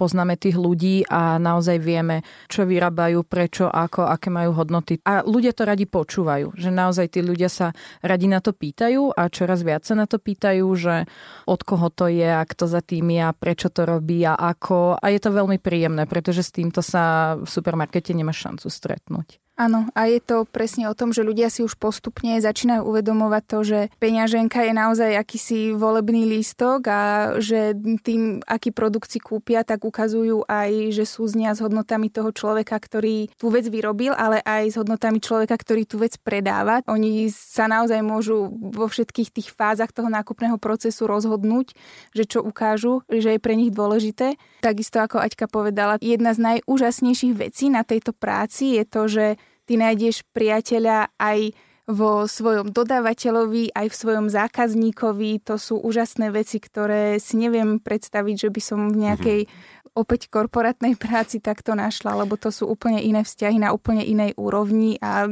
[0.00, 5.04] poznáme tých ľudí a naozaj vieme, čo vyrábajú, prečo, ako, aké majú hodnoty.
[5.04, 9.28] A ľudia to radi počúvajú, že naozaj tí ľudia sa radi na to pýtajú a
[9.28, 11.04] čoraz viac sa na to pýtajú, že
[11.44, 14.96] od koho to je a kto za tým je a prečo to robí a ako.
[14.96, 19.42] A je to veľmi príjemné, pretože s týmto sa v supermarkete nemáš šancu stretnúť.
[19.58, 23.58] Áno, a je to presne o tom, že ľudia si už postupne začínajú uvedomovať to,
[23.66, 27.00] že peňaženka je naozaj akýsi volebný lístok a
[27.42, 27.74] že
[28.06, 32.78] tým, aký produkt si kúpia, tak ukazujú aj, že sú z s hodnotami toho človeka,
[32.78, 36.86] ktorý tú vec vyrobil, ale aj s hodnotami človeka, ktorý tú vec predáva.
[36.86, 41.74] Oni sa naozaj môžu vo všetkých tých fázach toho nákupného procesu rozhodnúť,
[42.14, 44.38] že čo ukážu, že je pre nich dôležité.
[44.62, 49.26] Takisto ako Aťka povedala, jedna z najúžasnejších vecí na tejto práci je to, že
[49.68, 51.52] ty nájdeš priateľa aj
[51.88, 55.44] vo svojom dodávateľovi, aj v svojom zákazníkovi.
[55.48, 59.96] To sú úžasné veci, ktoré si neviem predstaviť, že by som v nejakej mm-hmm.
[59.96, 65.00] opäť korporátnej práci takto našla, lebo to sú úplne iné vzťahy na úplne inej úrovni
[65.00, 65.24] a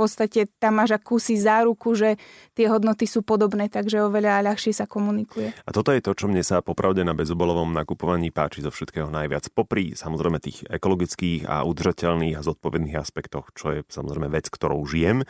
[0.00, 2.16] podstate tam máš akúsi záruku, že
[2.56, 5.52] tie hodnoty sú podobné, takže oveľa ľahšie sa komunikuje.
[5.52, 9.52] A toto je to, čo mne sa popravde na bezobolovom nakupovaní páči zo všetkého najviac.
[9.52, 15.28] Popri samozrejme tých ekologických a udržateľných a zodpovedných aspektoch, čo je samozrejme vec, ktorou žijem,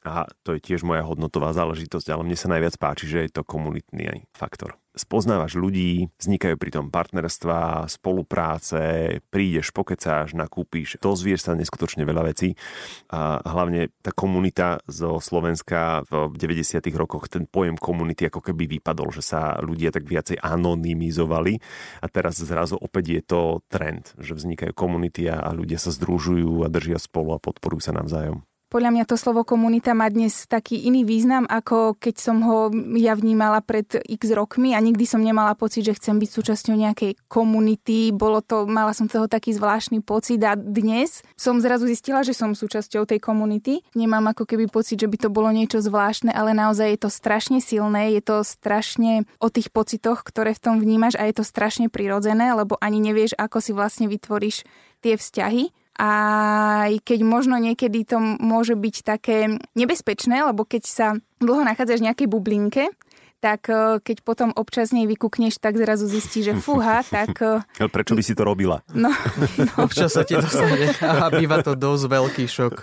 [0.00, 3.42] a to je tiež moja hodnotová záležitosť, ale mne sa najviac páči, že je to
[3.44, 4.80] komunitný faktor.
[4.90, 12.58] spoznávaš ľudí, vznikajú pri tom partnerstva, spolupráce, prídeš, pokecáš, nakúpiš, dozvieš sa neskutočne veľa vecí.
[13.14, 16.82] A hlavne tá komunita zo Slovenska v 90.
[16.98, 21.62] rokoch, ten pojem komunity ako keby vypadol, že sa ľudia tak viacej anonymizovali
[22.02, 26.72] a teraz zrazu opäť je to trend, že vznikajú komunity a ľudia sa združujú a
[26.72, 28.49] držia spolu a podporujú sa navzájom.
[28.70, 33.18] Podľa mňa to slovo komunita má dnes taký iný význam, ako keď som ho ja
[33.18, 38.14] vnímala pred x rokmi a nikdy som nemala pocit, že chcem byť súčasťou nejakej komunity.
[38.14, 42.54] Bolo to, mala som toho taký zvláštny pocit a dnes som zrazu zistila, že som
[42.54, 43.82] súčasťou tej komunity.
[43.98, 47.58] Nemám ako keby pocit, že by to bolo niečo zvláštne, ale naozaj je to strašne
[47.58, 51.90] silné, je to strašne o tých pocitoch, ktoré v tom vnímaš a je to strašne
[51.90, 54.62] prirodzené, lebo ani nevieš, ako si vlastne vytvoríš
[55.02, 61.60] tie vzťahy aj keď možno niekedy to môže byť také nebezpečné, lebo keď sa dlho
[61.60, 62.84] nachádzaš v nejakej bublinke,
[63.40, 67.32] tak e, keď potom občas nej vykúkneš, tak zrazu zistíš, že fúha, tak...
[67.40, 68.84] E, prečo by si to robila?
[68.92, 69.08] No,
[69.58, 69.72] no.
[69.80, 72.74] Občas sa ti dostane a býva to dosť veľký šok.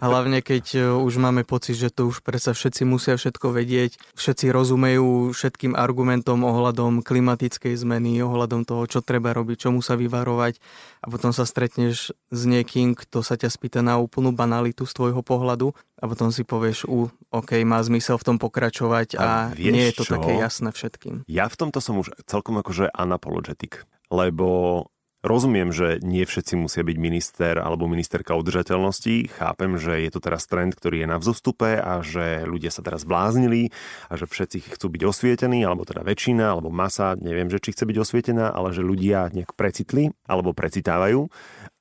[0.00, 4.48] Hlavne keď e, už máme pocit, že to už predsa všetci musia všetko vedieť, všetci
[4.48, 10.58] rozumejú všetkým argumentom ohľadom klimatickej zmeny, ohľadom toho, čo treba robiť, čomu sa vyvarovať
[11.04, 15.20] a potom sa stretneš s niekým, kto sa ťa spýta na úplnú banalitu z tvojho
[15.20, 19.88] pohľadu a potom si povieš, u, OK, má zmysel v tom pokračovať a, a nie
[19.92, 20.20] je to čo?
[20.20, 21.24] také jasné všetkým.
[21.24, 24.88] Ja v tomto som už celkom akože unapologetic, lebo
[25.26, 29.26] Rozumiem, že nie všetci musia byť minister alebo ministerka udržateľnosti.
[29.34, 33.02] Chápem, že je to teraz trend, ktorý je na vzostupe a že ľudia sa teraz
[33.02, 33.74] bláznili
[34.06, 37.90] a že všetci chcú byť osvietení, alebo teda väčšina, alebo masa, neviem, že či chce
[37.90, 41.26] byť osvietená, ale že ľudia nejak precitli alebo precitávajú.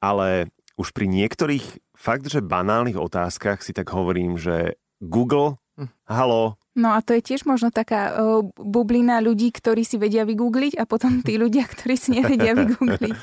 [0.02, 0.50] Ale
[0.82, 5.90] už pri niektorých fakt, že banálnych otázkach si tak hovorím, že Google, hm.
[6.06, 10.76] halo, No a to je tiež možno taká uh, bublina ľudí, ktorí si vedia vygoogliť
[10.76, 13.16] a potom tí ľudia, ktorí si nevedia vygoogliť.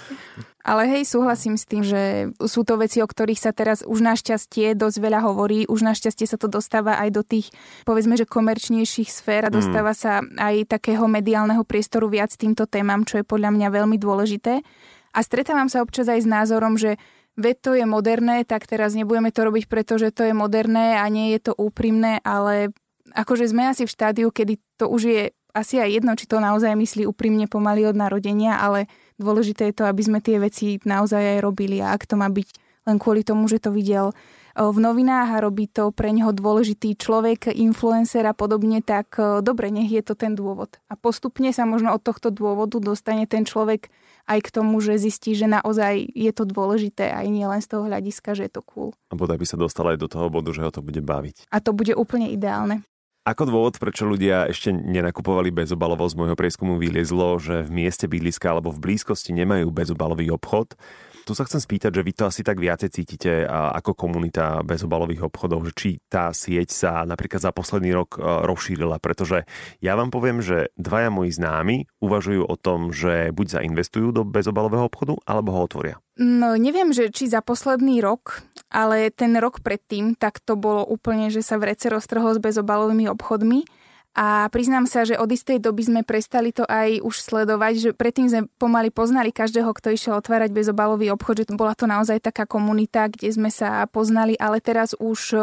[0.65, 4.73] Ale hej, súhlasím s tým, že sú to veci, o ktorých sa teraz už našťastie
[4.73, 7.53] dosť veľa hovorí, už našťastie sa to dostáva aj do tých,
[7.85, 9.55] povedzme, že komerčnejších sfér a mm.
[9.59, 14.65] dostáva sa aj takého mediálneho priestoru viac týmto témam, čo je podľa mňa veľmi dôležité.
[15.13, 16.97] A stretávam sa občas aj s názorom, že
[17.37, 21.33] veď to je moderné, tak teraz nebudeme to robiť, pretože to je moderné a nie
[21.37, 22.73] je to úprimné, ale
[23.13, 26.73] akože sme asi v štádiu, kedy to už je asi aj jedno, či to naozaj
[26.73, 28.89] myslí úprimne pomaly od narodenia, ale
[29.21, 32.49] dôležité je to, aby sme tie veci naozaj aj robili a ak to má byť
[32.89, 34.17] len kvôli tomu, že to videl
[34.53, 39.89] v novinách a robí to pre neho dôležitý človek, influencer a podobne, tak dobre, nech
[39.89, 40.77] je to ten dôvod.
[40.93, 43.89] A postupne sa možno od tohto dôvodu dostane ten človek
[44.27, 47.87] aj k tomu, že zistí, že naozaj je to dôležité aj nie len z toho
[47.87, 48.91] hľadiska, že je to cool.
[49.11, 51.51] A bodaj by sa dostal aj do toho bodu, že ho to bude baviť.
[51.51, 52.87] A to bude úplne ideálne.
[53.23, 58.51] Ako dôvod, prečo ľudia ešte nenakupovali bezobalovo z môjho prieskumu vyliezlo, že v mieste bydliska
[58.51, 60.75] alebo v blízkosti nemajú bezobalový obchod.
[61.23, 65.71] Tu sa chcem spýtať, že vy to asi tak viacej cítite ako komunita bezobalových obchodov,
[65.71, 69.47] že či tá sieť sa napríklad za posledný rok e, rozšírila, pretože
[69.79, 74.91] ja vám poviem, že dvaja moji známi uvažujú o tom, že buď zainvestujú do bezobalového
[74.91, 75.97] obchodu, alebo ho otvoria.
[76.19, 81.33] No neviem, že či za posledný rok, ale ten rok predtým, tak to bolo úplne,
[81.33, 83.65] že sa vrece roztrhol s bezobalovými obchodmi.
[84.13, 88.29] A priznám sa, že od istej doby sme prestali to aj už sledovať, že predtým
[88.29, 93.09] sme pomaly poznali každého, kto išiel otvárať bezobalový obchod, že bola to naozaj taká komunita,
[93.09, 95.39] kde sme sa poznali, ale teraz už e,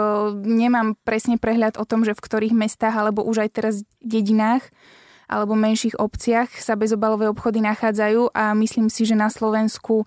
[0.45, 4.61] nemám presne prehľad o tom, že v ktorých mestách alebo už aj teraz dedinách
[5.25, 8.37] alebo menších obciach sa bezobalové obchody nachádzajú.
[8.37, 10.05] A myslím si, že na Slovensku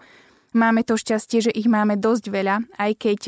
[0.52, 3.20] Máme to šťastie, že ich máme dosť veľa, aj keď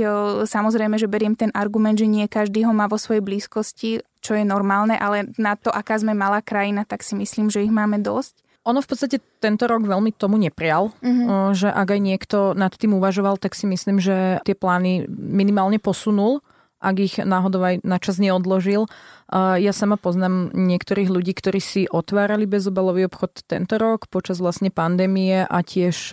[0.44, 4.44] samozrejme, že beriem ten argument, že nie každý ho má vo svojej blízkosti, čo je
[4.44, 8.44] normálne, ale na to, aká sme malá krajina, tak si myslím, že ich máme dosť.
[8.64, 11.52] Ono v podstate tento rok veľmi tomu neprial, mm-hmm.
[11.52, 16.44] že ak aj niekto nad tým uvažoval, tak si myslím, že tie plány minimálne posunul
[16.84, 18.84] ak ich náhodou aj na čas neodložil.
[19.32, 25.48] Ja sama poznám niektorých ľudí, ktorí si otvárali bezobalový obchod tento rok počas vlastne pandémie
[25.48, 26.12] a tiež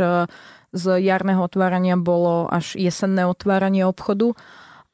[0.72, 4.34] z jarného otvárania bolo až jesenné otváranie obchodu.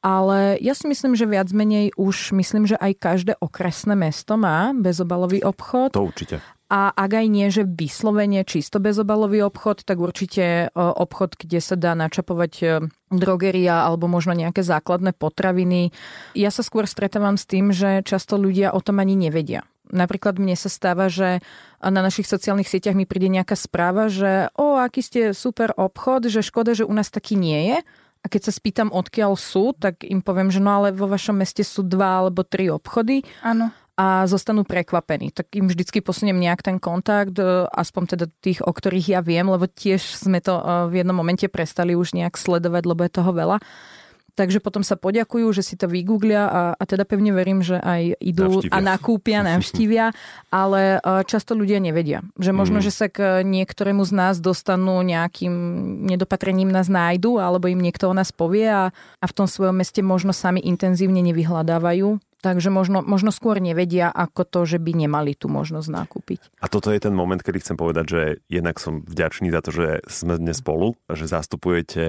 [0.05, 4.71] Ale ja si myslím, že viac menej už myslím, že aj každé okresné mesto má
[4.71, 5.97] bezobalový obchod.
[5.97, 6.37] To určite.
[6.67, 11.79] A ak aj nie, že vyslovene čisto bezobalový obchod, tak určite e, obchod, kde sa
[11.79, 12.65] dá načapovať e,
[13.07, 15.95] drogeria alebo možno nejaké základné potraviny.
[16.35, 19.63] Ja sa skôr stretávam s tým, že často ľudia o tom ani nevedia.
[19.91, 21.39] Napríklad mne sa stáva, že
[21.79, 26.45] na našich sociálnych sieťach mi príde nejaká správa, že o, aký ste super obchod, že
[26.45, 27.77] škoda, že u nás taký nie je.
[28.21, 31.63] A keď sa spýtam, odkiaľ sú, tak im poviem, že no ale vo vašom meste
[31.63, 33.23] sú dva alebo tri obchody.
[33.39, 33.71] Áno.
[33.97, 35.33] a zostanú prekvapení.
[35.33, 39.49] Tak im vždycky posuniem nejak ten kontakt, e, aspoň teda tých, o ktorých ja viem,
[39.49, 43.33] lebo tiež sme to e, v jednom momente prestali už nejak sledovať, lebo je toho
[43.33, 43.57] veľa.
[44.37, 48.21] Takže potom sa poďakujú, že si to vygooglia a, a teda pevne verím, že aj
[48.21, 48.73] idú navštívia.
[48.77, 50.05] a nakúpia, navštívia,
[50.53, 52.21] ale e, často ľudia nevedia.
[52.37, 52.85] Že možno, mm.
[52.85, 55.49] že sa k niektorému z nás dostanú nejakým
[56.05, 60.05] nedopatrením nás nájdu, alebo im niekto o nás povie a, a v tom svojom meste
[60.05, 65.51] možno sami intenzívne nevyhľadávajú Takže možno, možno skôr nevedia ako to, že by nemali tú
[65.51, 66.39] možnosť nakúpiť.
[66.63, 69.99] A toto je ten moment, kedy chcem povedať, že jednak som vďačný za to, že
[70.07, 72.03] sme dnes spolu, že zastupujete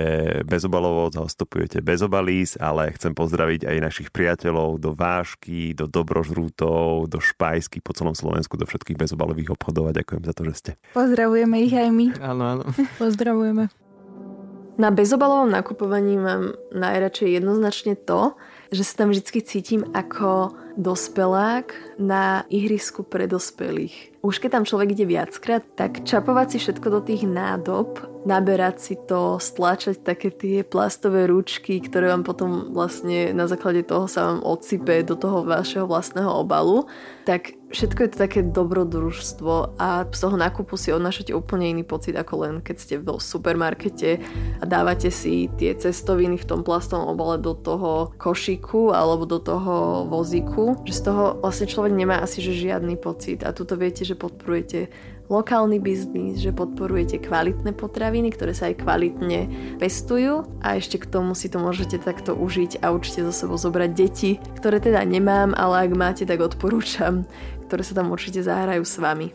[0.46, 7.82] bezobalovo, zastupujete bezobalís, ale chcem pozdraviť aj našich priateľov do Vášky, do Dobrožrútov, do Špajsky
[7.82, 10.70] po celom Slovensku, do všetkých bezobalových obchodov a ďakujem za to, že ste.
[10.94, 12.06] Pozdravujeme ich aj my.
[12.22, 12.64] Áno, áno.
[13.02, 13.74] Pozdravujeme.
[14.78, 18.38] Na bezobalovom nakupovaní mám najradšej jednoznačne to,
[18.68, 24.14] že sa tam vždy cítim ako dospelák na ihrisku pre dospelých.
[24.22, 28.94] Už keď tam človek ide viackrát, tak čapovať si všetko do tých nádob, naberať si
[28.98, 34.40] to, stlačať také tie plastové ručky, ktoré vám potom vlastne na základe toho sa vám
[34.42, 36.90] odsype do toho vašeho vlastného obalu,
[37.26, 42.16] tak všetko je to také dobrodružstvo a z toho nákupu si odnášate úplne iný pocit
[42.16, 44.18] ako len keď ste v supermarkete
[44.60, 50.08] a dávate si tie cestoviny v tom plastovom obale do toho košíku alebo do toho
[50.08, 54.18] vozíku, že z toho vlastne človek nemá asi že žiadny pocit a tuto viete, že
[54.18, 54.90] podporujete
[55.28, 59.40] lokálny biznis, že podporujete kvalitné potraviny, ktoré sa aj kvalitne
[59.76, 63.90] pestujú a ešte k tomu si to môžete takto užiť a určite zo sebou zobrať
[63.92, 67.28] deti, ktoré teda nemám, ale ak máte, tak odporúčam,
[67.68, 69.28] ktoré sa tam určite zahrajú s vami.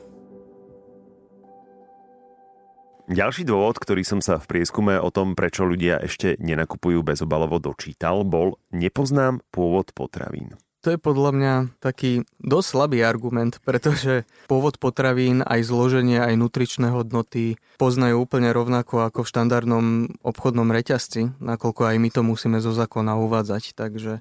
[3.04, 8.24] Ďalší dôvod, ktorý som sa v prieskume o tom, prečo ľudia ešte nenakupujú bezobalovo dočítal,
[8.24, 10.56] bol nepoznám pôvod potravín.
[10.84, 16.92] To je podľa mňa taký dosť slabý argument, pretože pôvod potravín, aj zloženie, aj nutričné
[16.92, 19.86] hodnoty poznajú úplne rovnako ako v štandardnom
[20.28, 23.80] obchodnom reťazci, nakoľko aj my to musíme zo zákona uvádzať.
[23.80, 24.20] Takže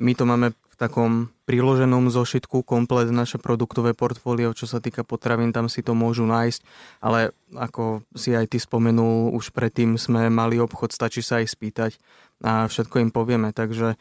[0.00, 5.52] my to máme v takom priloženom zošitku komplet naše produktové portfólio, čo sa týka potravín,
[5.52, 6.60] tam si to môžu nájsť,
[7.04, 11.92] ale ako si aj ty spomenul, už predtým sme mali obchod, stačí sa aj spýtať
[12.40, 13.98] a všetko im povieme, takže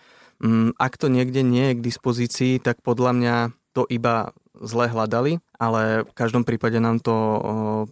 [0.78, 3.36] ak to niekde nie je k dispozícii, tak podľa mňa
[3.74, 7.14] to iba zle hľadali, ale v každom prípade nám to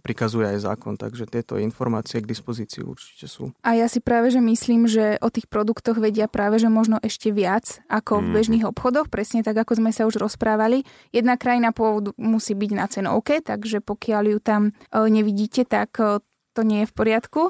[0.02, 3.54] prikazuje aj zákon, takže tieto informácie k dispozícii určite sú.
[3.62, 7.30] A ja si práve, že myslím, že o tých produktoch vedia práve, že možno ešte
[7.30, 8.34] viac ako v mhm.
[8.34, 10.82] bežných obchodoch, presne tak, ako sme sa už rozprávali.
[11.14, 15.94] Jedna krajina pôvodu musí byť na cenovke, takže pokiaľ ju tam nevidíte, tak
[16.56, 17.42] to nie je v poriadku.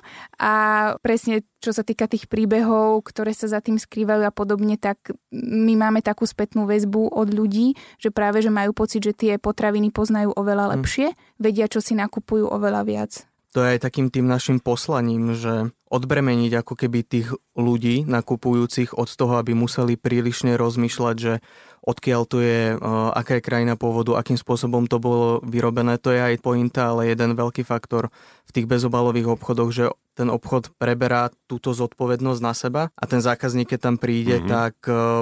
[0.43, 0.53] A
[0.99, 5.79] presne čo sa týka tých príbehov, ktoré sa za tým skrývajú a podobne, tak my
[5.79, 10.35] máme takú spätnú väzbu od ľudí, že práve že majú pocit, že tie potraviny poznajú
[10.35, 10.73] oveľa hm.
[10.79, 11.07] lepšie,
[11.39, 13.13] vedia, čo si nakupujú oveľa viac.
[13.57, 19.09] To je aj takým tým našim poslaním, že odbremeniť ako keby tých ľudí nakupujúcich od
[19.09, 21.41] toho, aby museli prílišne rozmýšľať, že
[21.87, 22.75] odkiaľ tu je,
[23.15, 26.03] aká je krajina pôvodu, akým spôsobom to bolo vyrobené.
[26.03, 28.11] To je aj pointa, ale jeden veľký faktor
[28.43, 29.85] v tých bezobalových obchodoch, že
[30.19, 34.51] ten obchod preberá túto zodpovednosť na seba a ten zákazník, keď tam príde, mm-hmm.
[34.51, 34.75] tak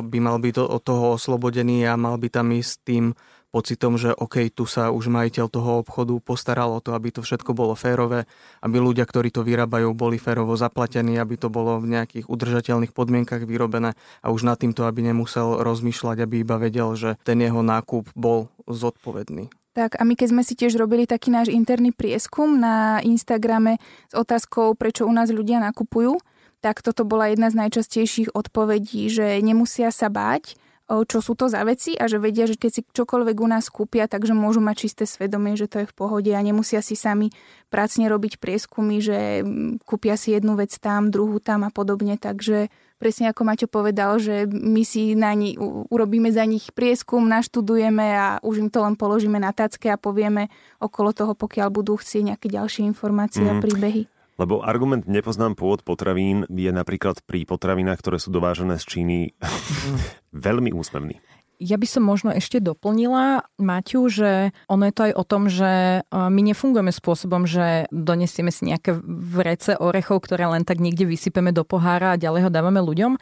[0.09, 3.05] by mal byť od toho oslobodený a mal by tam ísť tým
[3.55, 7.55] pocitom, že OK, tu sa už majiteľ toho obchodu postaral o to, aby to všetko
[7.55, 8.27] bolo férové,
[8.67, 13.47] aby ľudia, ktorí to vyrábajú, boli férovo zaplatení, aby to bolo v nejakých udržateľných podmienkach
[13.47, 13.95] vyrobené
[14.27, 18.51] a už nad týmto, aby nemusel rozmýšľať, aby iba vedel, že ten jeho nákup bol
[18.67, 19.55] zodpovedný.
[19.75, 23.79] Tak a my keď sme si tiež robili taký náš interný prieskum na Instagrame
[24.11, 26.19] s otázkou, prečo u nás ľudia nakupujú,
[26.63, 31.65] tak toto bola jedna z najčastejších odpovedí, že nemusia sa báť, čo sú to za
[31.65, 35.05] veci a že vedia, že keď si čokoľvek u nás kúpia, takže môžu mať čisté
[35.09, 37.33] svedomie, že to je v pohode a nemusia si sami
[37.73, 39.41] prácne robiť prieskumy, že
[39.89, 42.21] kúpia si jednu vec tam, druhú tam a podobne.
[42.21, 42.69] Takže
[43.01, 45.57] presne ako Maťo povedal, že my si na ni,
[45.89, 50.53] urobíme za nich prieskum, naštudujeme a už im to len položíme na tacke a povieme
[50.85, 53.51] okolo toho, pokiaľ budú chcieť nejaké ďalšie informácie mm.
[53.51, 53.63] a mhm.
[53.65, 54.03] príbehy.
[54.35, 59.19] Lebo argument nepoznám pôvod potravín je napríklad pri potravinách, ktoré sú dovážené z Číny
[60.35, 61.23] veľmi úsmevný.
[61.63, 66.03] Ja by som možno ešte doplnila, Maťu, že ono je to aj o tom, že
[66.11, 71.63] my nefungujeme spôsobom, že donesieme si nejaké vrece orechov, ktoré len tak niekde vysypeme do
[71.63, 73.15] pohára a ďalej ho dávame ľuďom.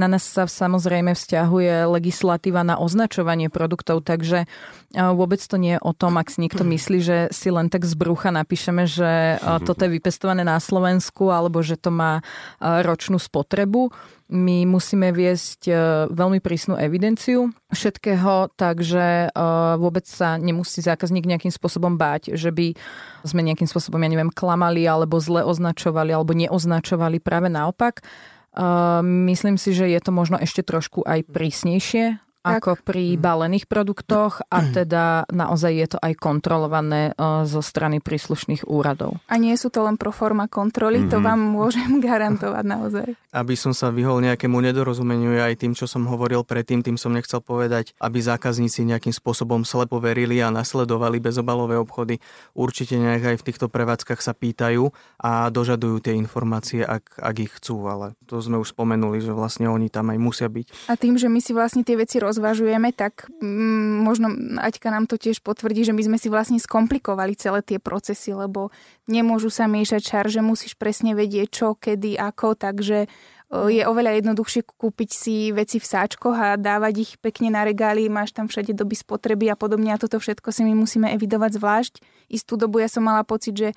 [0.00, 4.48] Na nás sa samozrejme vzťahuje legislatíva na označovanie produktov, takže
[4.96, 7.92] vôbec to nie je o tom, ak si niekto myslí, že si len tak z
[7.92, 9.36] brucha napíšeme, že
[9.68, 12.24] toto je vypestované na Slovensku alebo že to má
[12.58, 13.92] ročnú spotrebu
[14.30, 15.74] my musíme viesť e,
[16.14, 19.28] veľmi prísnu evidenciu všetkého, takže e,
[19.74, 22.78] vôbec sa nemusí zákazník nejakým spôsobom báť, že by
[23.26, 27.18] sme nejakým spôsobom, ja neviem, klamali alebo zle označovali alebo neoznačovali.
[27.18, 28.06] Práve naopak.
[28.54, 28.66] E,
[29.02, 32.64] myslím si, že je to možno ešte trošku aj prísnejšie tak.
[32.64, 33.20] ako pri mm.
[33.20, 39.20] balených produktoch a teda naozaj je to aj kontrolované e, zo strany príslušných úradov.
[39.28, 41.12] A nie sú to len pro forma kontroly, mm-hmm.
[41.12, 41.24] to mhm.
[41.24, 43.08] vám môžem garantovať naozaj.
[43.30, 47.44] Aby som sa vyhol nejakému nedorozumeniu aj tým, čo som hovoril predtým, tým som nechcel
[47.44, 52.18] povedať, aby zákazníci nejakým spôsobom slepo verili a nasledovali bezobalové obchody.
[52.56, 57.52] Určite nejak aj v týchto prevádzkach sa pýtajú a dožadujú tie informácie, ak, ak ich
[57.60, 60.90] chcú, ale to sme už spomenuli, že vlastne oni tam aj musia byť.
[60.90, 64.30] A tým, že my si vlastne tie veci rozvažujeme, tak mm, možno
[64.62, 68.70] Aťka nám to tiež potvrdí, že my sme si vlastne skomplikovali celé tie procesy, lebo
[69.10, 73.10] nemôžu sa miešať čar, že musíš presne vedieť čo, kedy, ako, takže
[73.50, 78.30] je oveľa jednoduchšie kúpiť si veci v sáčkoch a dávať ich pekne na regály, máš
[78.30, 81.94] tam všade doby spotreby a podobne a toto všetko si my musíme evidovať zvlášť.
[82.30, 83.68] Istú dobu ja som mala pocit, že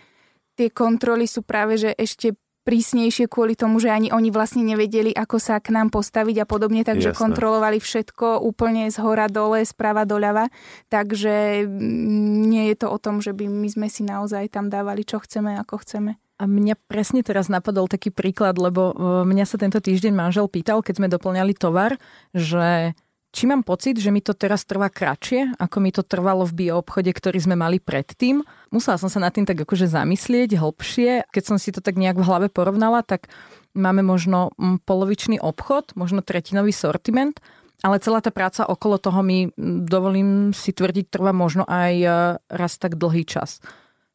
[0.53, 5.37] tie kontroly sú práve že ešte prísnejšie kvôli tomu, že ani oni vlastne nevedeli, ako
[5.37, 7.19] sa k nám postaviť a podobne, takže Jasne.
[7.19, 10.47] kontrolovali všetko úplne z hora dole, sprava doľava.
[10.87, 15.03] Takže mm, nie je to o tom, že by my sme si naozaj tam dávali,
[15.03, 16.15] čo chceme, ako chceme.
[16.41, 18.93] A mňa presne teraz napadol taký príklad, lebo e,
[19.23, 22.01] mňa sa tento týždeň manžel pýtal, keď sme doplňali tovar,
[22.33, 22.97] že
[23.33, 27.09] či mám pocit, že mi to teraz trvá kratšie, ako mi to trvalo v bioobchode,
[27.09, 28.45] ktorý sme mali predtým.
[28.69, 31.33] Musela som sa nad tým tak akože zamyslieť hlbšie.
[31.33, 33.33] Keď som si to tak nejak v hlave porovnala, tak
[33.73, 37.41] máme možno mm, polovičný obchod, možno tretinový sortiment,
[37.81, 42.07] ale celá tá práca okolo toho mi, mm, dovolím si tvrdiť, trvá možno aj e,
[42.53, 43.65] raz tak dlhý čas.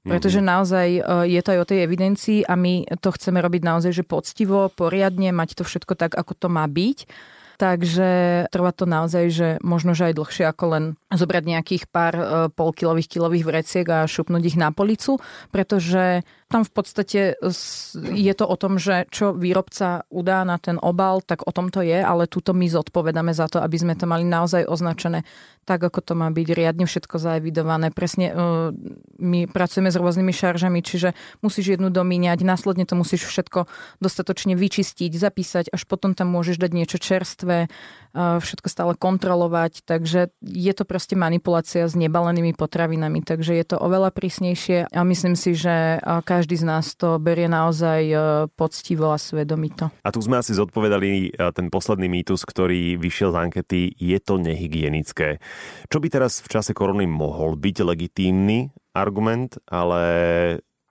[0.07, 0.47] Pretože mhm.
[0.47, 4.07] naozaj e, je to aj o tej evidencii a my to chceme robiť naozaj, že
[4.07, 7.11] poctivo, poriadne, mať to všetko tak, ako to má byť
[7.59, 8.09] takže
[8.55, 13.19] trvá to naozaj, že možno, že aj dlhšie ako len zobrať nejakých pár e, polkilových,
[13.19, 15.19] kilových vreciek a šupnúť ich na policu,
[15.51, 17.21] pretože tam v podstate
[18.17, 21.85] je to o tom, že čo výrobca udá na ten obal, tak o tom to
[21.85, 25.29] je, ale túto my zodpovedáme za to, aby sme to mali naozaj označené
[25.69, 27.93] tak, ako to má byť, riadne všetko zaevidované.
[27.93, 28.35] Presne e,
[29.21, 31.13] my pracujeme s rôznymi šaržami, čiže
[31.45, 33.69] musíš jednu domíňať, následne to musíš všetko
[34.01, 37.69] dostatočne vyčistiť, zapísať, až potom tam môžeš dať niečo čerstvé,
[38.15, 44.11] všetko stále kontrolovať, takže je to proste manipulácia s nebalenými potravinami, takže je to oveľa
[44.15, 48.17] prísnejšie a myslím si, že každý z nás to berie naozaj e,
[48.53, 49.93] poctivo a svedomito.
[50.03, 54.41] A tu sme asi zodpovedali e, ten posledný mýtus, ktorý vyšiel z ankety, je to
[54.41, 55.39] nehygienické.
[55.89, 60.03] Čo by teraz v čase korony mohol byť legitímny argument, ale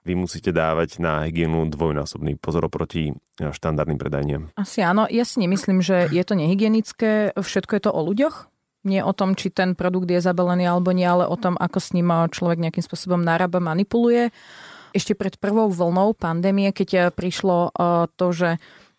[0.06, 3.14] vy musíte dávať na hygienu dvojnásobný pozor oproti e,
[3.52, 4.42] štandardným predajniam.
[4.54, 5.04] Asi áno.
[5.10, 7.36] Ja si nemyslím, že je to nehygienické.
[7.36, 8.48] Všetko je to o ľuďoch.
[8.86, 11.92] Nie o tom, či ten produkt je zabalený alebo nie, ale o tom, ako s
[11.92, 14.30] ním človek nejakým spôsobom narába, manipuluje.
[14.96, 17.70] Ešte pred prvou vlnou pandémie, keď e, prišlo e,
[18.14, 18.50] to, že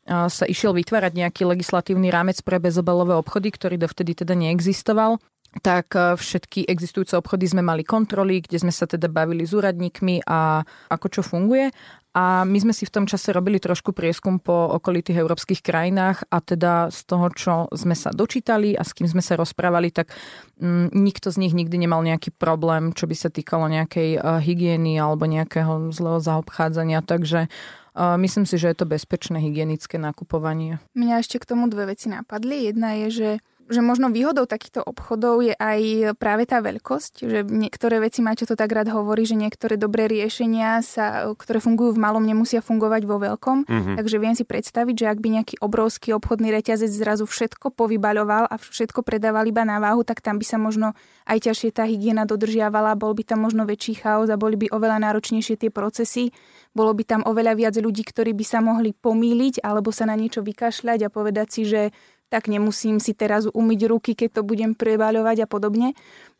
[0.09, 5.21] sa išiel vytvárať nejaký legislatívny rámec pre bezobalové obchody, ktorý dovtedy teda neexistoval,
[5.65, 10.21] tak e, všetky existujúce obchody sme mali kontroly, kde sme sa teda bavili s úradníkmi
[10.29, 10.61] a
[10.93, 11.73] ako čo funguje.
[12.09, 16.41] A my sme si v tom čase robili trošku prieskum po okolitých európskych krajinách a
[16.41, 20.09] teda z toho, čo sme sa dočítali a s kým sme sa rozprávali, tak
[20.57, 24.97] mm, nikto z nich nikdy nemal nejaký problém, čo by sa týkalo nejakej uh, hygieny
[24.97, 27.05] alebo nejakého zlého zaobchádzania.
[27.05, 30.81] Takže uh, myslím si, že je to bezpečné hygienické nakupovanie.
[30.97, 32.73] Mňa ešte k tomu dve veci napadli.
[32.73, 33.29] Jedna je, že
[33.69, 38.57] že možno výhodou takýchto obchodov je aj práve tá veľkosť, že niektoré veci Maťo to
[38.57, 43.21] tak rád hovorí, že niektoré dobré riešenia, sa, ktoré fungujú v malom, nemusia fungovať vo
[43.21, 43.69] veľkom.
[43.69, 43.95] Mm-hmm.
[44.01, 48.55] Takže viem si predstaviť, že ak by nejaký obrovský obchodný reťazec zrazu všetko povybaľoval a
[48.57, 50.97] všetko predával iba na váhu, tak tam by sa možno
[51.29, 54.97] aj ťažšie tá hygiena dodržiavala, bol by tam možno väčší chaos a boli by oveľa
[55.05, 56.33] náročnejšie tie procesy.
[56.73, 60.41] Bolo by tam oveľa viac ľudí, ktorí by sa mohli pomýliť alebo sa na niečo
[60.41, 61.93] vykašľať a povedať si, že
[62.29, 65.97] tak nemusím si teraz umyť ruky, keď to budem prebaľovať a podobne.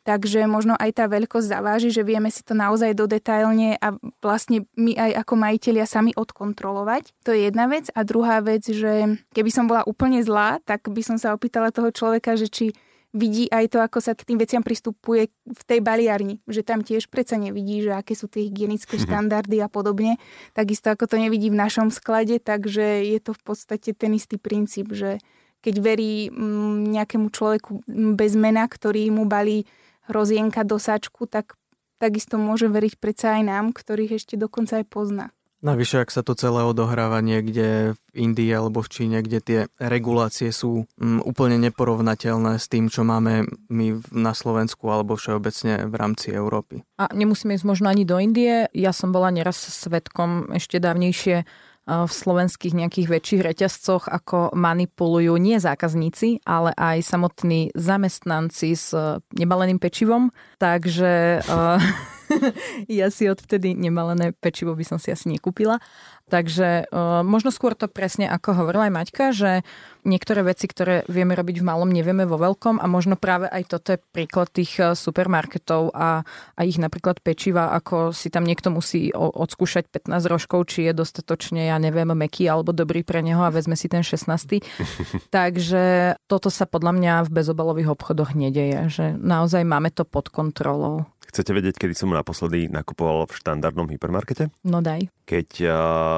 [0.07, 4.65] Takže možno aj tá veľkosť zaváži, že vieme si to naozaj do detailne a vlastne
[4.73, 7.13] my aj ako majiteľia sami odkontrolovať.
[7.27, 7.91] To je jedna vec.
[7.93, 11.91] A druhá vec, že keby som bola úplne zlá, tak by som sa opýtala toho
[11.91, 12.65] človeka, že či
[13.09, 17.09] vidí aj to, ako sa k tým veciam pristupuje v tej baliarni, že tam tiež
[17.09, 19.03] predsa nevidí, že aké sú tie hygienické mhm.
[19.09, 20.21] štandardy a podobne.
[20.53, 24.93] Takisto ako to nevidí v našom sklade, takže je to v podstate ten istý princíp,
[24.93, 25.17] že
[25.59, 27.83] keď verí mm, nejakému človeku
[28.15, 29.67] bez mena, ktorý mu balí
[30.09, 31.59] hrozienka do sačku, tak
[31.99, 35.25] takisto môže veriť predsa aj nám, ktorých ešte dokonca aj pozná.
[35.59, 40.55] Navyše, ak sa to celé odohráva niekde v Indii alebo v Číne, kde tie regulácie
[40.55, 46.31] sú um, úplne neporovnateľné s tým, čo máme my na Slovensku alebo všeobecne v rámci
[46.31, 46.87] Európy.
[46.95, 48.71] A nemusíme ísť možno ani do Indie.
[48.71, 51.43] Ja som bola neraz svetkom ešte dávnejšie
[51.89, 58.93] v slovenských nejakých väčších reťazcoch, ako manipulujú nie zákazníci, ale aj samotní zamestnanci s
[59.33, 60.29] nebaleným pečivom.
[60.61, 61.41] Takže
[63.01, 65.81] ja si odvtedy nemalené pečivo by som si asi nekúpila.
[66.29, 69.65] Takže uh, možno skôr to presne ako hovorila aj Maťka, že
[70.05, 73.97] niektoré veci, ktoré vieme robiť v malom, nevieme vo veľkom a možno práve aj toto
[73.97, 76.21] je príklad tých supermarketov a,
[76.55, 81.65] a ich napríklad pečiva, ako si tam niekto musí odskúšať 15 rožkov, či je dostatočne,
[81.67, 84.61] ja neviem, meký alebo dobrý pre neho a vezme si ten 16.
[85.35, 91.09] Takže toto sa podľa mňa v bezobalových obchodoch nedeje, že naozaj máme to pod kontrolou.
[91.29, 94.49] Chcete vedieť, kedy som naposledy nakupoval v štandardnom hypermarkete?
[94.65, 95.13] No daj.
[95.29, 95.73] Keď uh,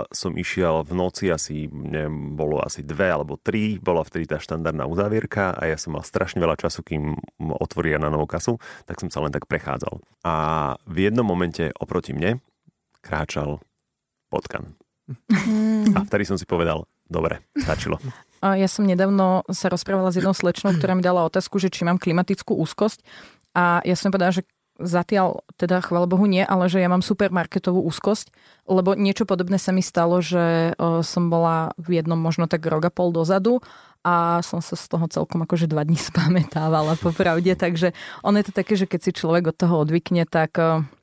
[0.07, 4.87] som išiel v noci, asi neviem, bolo asi dve alebo tri, bola vtedy tá štandardná
[4.87, 7.19] uzávierka a ja som mal strašne veľa času, kým
[7.59, 8.55] otvoria na novú kasu,
[8.87, 9.99] tak som sa len tak prechádzal.
[10.23, 10.33] A
[10.87, 12.39] v jednom momente oproti mne
[13.03, 13.59] kráčal
[14.31, 14.79] potkan.
[15.91, 17.99] A vtedy som si povedal, dobre, stačilo.
[18.39, 21.99] Ja som nedávno sa rozprávala s jednou slečnou, ktorá mi dala otázku, že či mám
[21.99, 23.03] klimatickú úzkosť.
[23.51, 24.47] A ja som povedala, že
[24.81, 28.33] Zatiaľ teda chvála Bohu nie, ale že ja mám supermarketovú úzkosť,
[28.65, 30.73] lebo niečo podobné sa mi stalo, že
[31.05, 33.61] som bola v jednom možno tak rok a pol dozadu
[34.01, 37.93] a som sa z toho celkom akože dva dní spamätávala popravde, takže
[38.25, 40.57] ono je to také, že keď si človek od toho odvykne, tak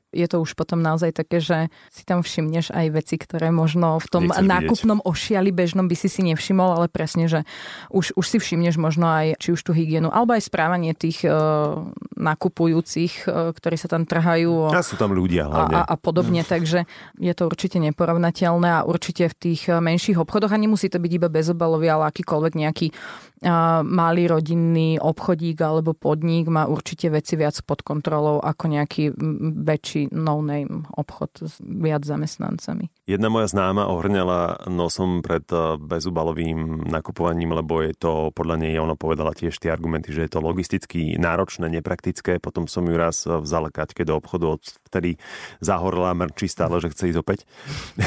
[0.09, 4.07] je to už potom naozaj také, že si tam všimneš aj veci, ktoré možno v
[4.09, 5.09] tom Nechcem nákupnom vidieť.
[5.09, 7.45] ošiali bežnom by si si nevšimol, ale presne, že
[7.93, 11.93] už, už si všimneš možno aj či už tú hygienu, alebo aj správanie tých uh,
[12.17, 14.73] nakupujúcich, uh, ktorí sa tam trhajú.
[14.73, 15.77] A sú tam ľudia hlavne.
[15.77, 16.49] A, a, a podobne, no.
[16.49, 16.89] takže
[17.21, 21.29] je to určite neporovnateľné a určite v tých menších obchodoch, a nemusí to byť iba
[21.29, 27.85] bezobalový, ale akýkoľvek nejaký uh, malý rodinný obchodík alebo podnik má určite veci viac pod
[27.85, 29.13] kontrolou ako nejaký
[29.59, 32.87] väčší či no-name obchod s viac zamestnancami.
[33.03, 38.95] Jedna moja známa ohrňala nosom pred eh, bezubalovým nakupovaním, lebo je to, podľa nej ona
[38.95, 42.39] povedala tiež tie argumenty, že je to logisticky náročné, nepraktické.
[42.39, 44.55] Potom som ju raz vzal kaťke do obchodu,
[44.87, 45.19] vtedy
[45.59, 47.39] zahorla mrčí stále, že chce ísť opäť.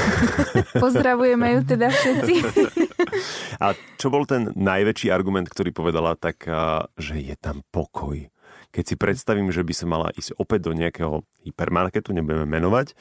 [0.84, 2.34] Pozdravujeme ju teda všetci.
[3.62, 8.32] A čo bol ten najväčší argument, ktorý povedala, tak eh, že je tam pokoj
[8.72, 12.96] keď si predstavím, že by sa mala ísť opäť do nejakého hypermarketu, nebudeme menovať,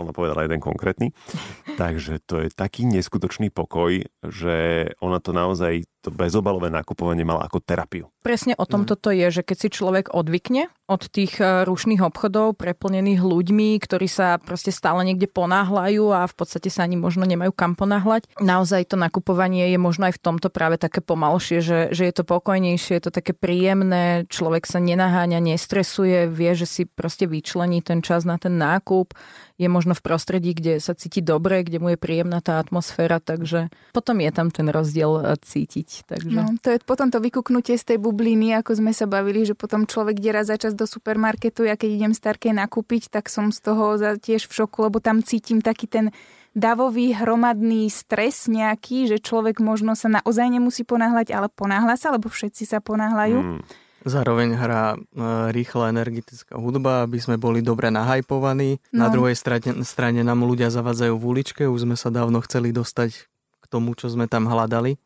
[0.00, 1.12] ona povedala jeden konkrétny,
[1.80, 4.56] takže to je taký neskutočný pokoj, že
[4.98, 8.08] ona to naozaj to bezobalové nakupovanie mal ako terapiu.
[8.24, 8.88] Presne o tom mm.
[8.88, 14.10] toto je, že keď si človek odvykne od tých e, rušných obchodov preplnených ľuďmi, ktorí
[14.10, 18.26] sa proste stále niekde ponáhľajú a v podstate sa ani možno nemajú kam ponáhľať.
[18.42, 22.24] Naozaj to nakupovanie je možno aj v tomto práve také pomalšie, že, že je to
[22.26, 28.02] pokojnejšie, je to také príjemné, človek sa nenaháňa, nestresuje, vie, že si proste vyčlení ten
[28.02, 29.14] čas na ten nákup,
[29.60, 33.68] je možno v prostredí, kde sa cíti dobre, kde mu je príjemná tá atmosféra, takže
[33.92, 36.30] potom je tam ten rozdiel e, cítiť Takže...
[36.30, 39.84] No, to je potom to vykuknutie z tej bubliny, ako sme sa bavili, že potom
[39.84, 43.58] človek ide raz za čas do supermarketu, ja keď idem starké nakúpiť, tak som z
[43.58, 46.14] toho tiež v šoku, lebo tam cítim taký ten
[46.54, 52.26] davový hromadný stres nejaký, že človek možno sa naozaj nemusí ponáhľať, ale ponáhľa sa, lebo
[52.26, 53.38] všetci sa ponáhľajú.
[53.38, 53.62] Mm.
[54.00, 54.98] Zároveň hrá e,
[55.52, 58.80] rýchla energetická hudba, aby sme boli dobre nahajpovaní.
[58.96, 59.06] No.
[59.06, 63.28] Na druhej strane, strane nám ľudia zavadzajú v uličke, už sme sa dávno chceli dostať
[63.60, 64.96] k tomu, čo sme tam hľadali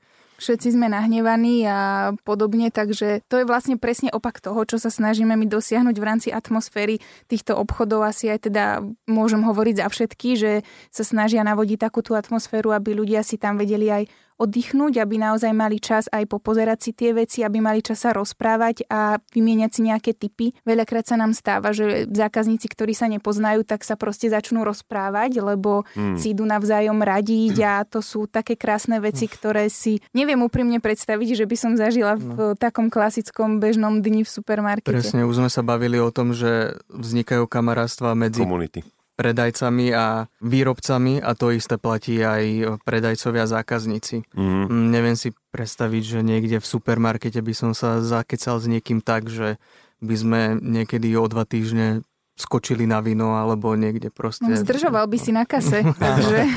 [0.45, 5.33] všetci sme nahnevaní a podobne, takže to je vlastne presne opak toho, čo sa snažíme
[5.33, 7.01] my dosiahnuť v rámci atmosféry
[7.33, 8.05] týchto obchodov.
[8.05, 10.53] Asi aj teda môžem hovoriť za všetky, že
[10.93, 14.05] sa snažia navodiť takú tú atmosféru, aby ľudia si tam vedeli aj
[14.35, 18.87] oddychnúť, aby naozaj mali čas aj popozerať si tie veci, aby mali čas sa rozprávať
[18.91, 20.51] a vymieňať si nejaké typy.
[20.67, 25.87] Veľakrát sa nám stáva, že zákazníci, ktorí sa nepoznajú, tak sa proste začnú rozprávať, lebo
[25.95, 26.19] hmm.
[26.19, 31.39] si idú navzájom radiť a to sú také krásne veci, ktoré si neviem úprimne predstaviť,
[31.39, 32.59] že by som zažila v no.
[32.59, 34.91] takom klasickom bežnom dni v supermarkete.
[34.91, 41.23] Presne, už sme sa bavili o tom, že vznikajú kamarátstva medzi Komunity predajcami a výrobcami
[41.23, 44.27] a to isté platí aj predajcovia a zákazníci.
[44.35, 44.91] Mm-hmm.
[44.91, 49.63] Neviem si predstaviť, že niekde v supermarkete by som sa zakecal s niekým tak, že
[50.03, 52.03] by sme niekedy o dva týždne
[52.35, 54.51] skočili na víno alebo niekde proste.
[54.51, 55.87] No, zdržoval by si na kase.
[56.03, 56.51] takže...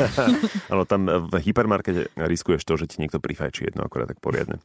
[0.73, 4.57] Áno, tam v hypermarkete riskuješ to, že ti niekto prifajčí jedno akorát tak poriadne.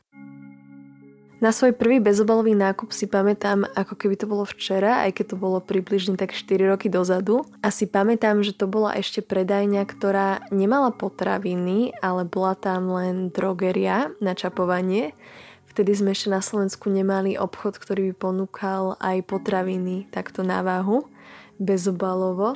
[1.43, 5.37] Na svoj prvý bezobalový nákup si pamätám, ako keby to bolo včera, aj keď to
[5.43, 7.43] bolo približne tak 4 roky dozadu.
[7.67, 13.35] A si pamätám, že to bola ešte predajňa, ktorá nemala potraviny, ale bola tam len
[13.35, 15.19] drogeria na čapovanie.
[15.67, 21.11] Vtedy sme ešte na Slovensku nemali obchod, ktorý by ponúkal aj potraviny takto na váhu,
[21.59, 22.55] bezobalovo.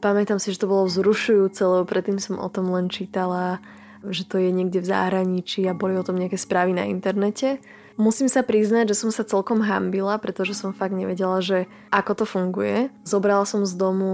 [0.00, 3.60] Pamätám si, že to bolo vzrušujúce, lebo predtým som o tom len čítala,
[4.08, 7.60] že to je niekde v zahraničí a boli o tom nejaké správy na internete.
[7.96, 12.24] Musím sa priznať, že som sa celkom hambila, pretože som fakt nevedela, že ako to
[12.28, 12.92] funguje.
[13.08, 14.12] Zobrala som z domu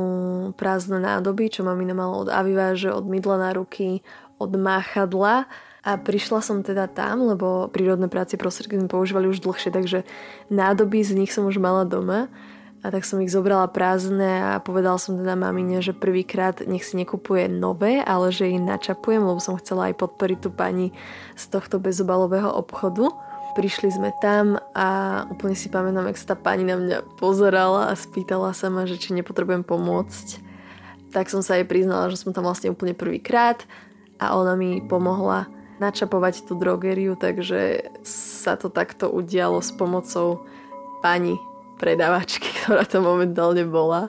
[0.55, 4.07] prázdne nádoby, čo mamina mala od aviváže, od mydla na ruky,
[4.39, 5.51] od máchadla
[5.83, 10.07] a prišla som teda tam, lebo prírodné práce prostriedky sme používali už dlhšie, takže
[10.47, 12.31] nádoby z nich som už mala doma.
[12.83, 16.99] A tak som ich zobrala prázdne a povedala som teda mamine, že prvýkrát nech si
[16.99, 20.91] nekupuje nové, ale že ich načapujem, lebo som chcela aj podporiť tú pani
[21.39, 23.11] z tohto bezobalového obchodu.
[23.53, 24.89] Prišli sme tam a
[25.29, 28.97] úplne si pamätám, jak sa tá pani na mňa pozerala a spýtala sa ma, že
[28.97, 30.41] či nepotrebujem pomôcť.
[31.13, 33.61] Tak som sa jej priznala, že som tam vlastne úplne prvýkrát
[34.17, 35.53] a ona mi pomohla
[35.85, 40.49] načapovať tú drogeriu, takže sa to takto udialo s pomocou
[41.05, 41.37] pani
[41.77, 44.09] predavačky, ktorá to momentálne bola.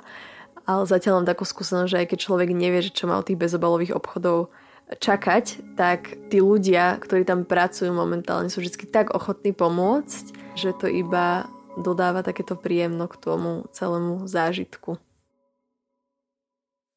[0.64, 3.36] Ale zatiaľ mám takú skúsenosť, že aj keď človek nevie, že čo má od tých
[3.36, 4.54] bezobalových obchodov
[4.92, 10.86] čakať, tak tí ľudia, ktorí tam pracujú momentálne, sú vždy tak ochotní pomôcť, že to
[10.92, 11.48] iba
[11.80, 15.02] dodáva takéto príjemno k tomu celému zážitku.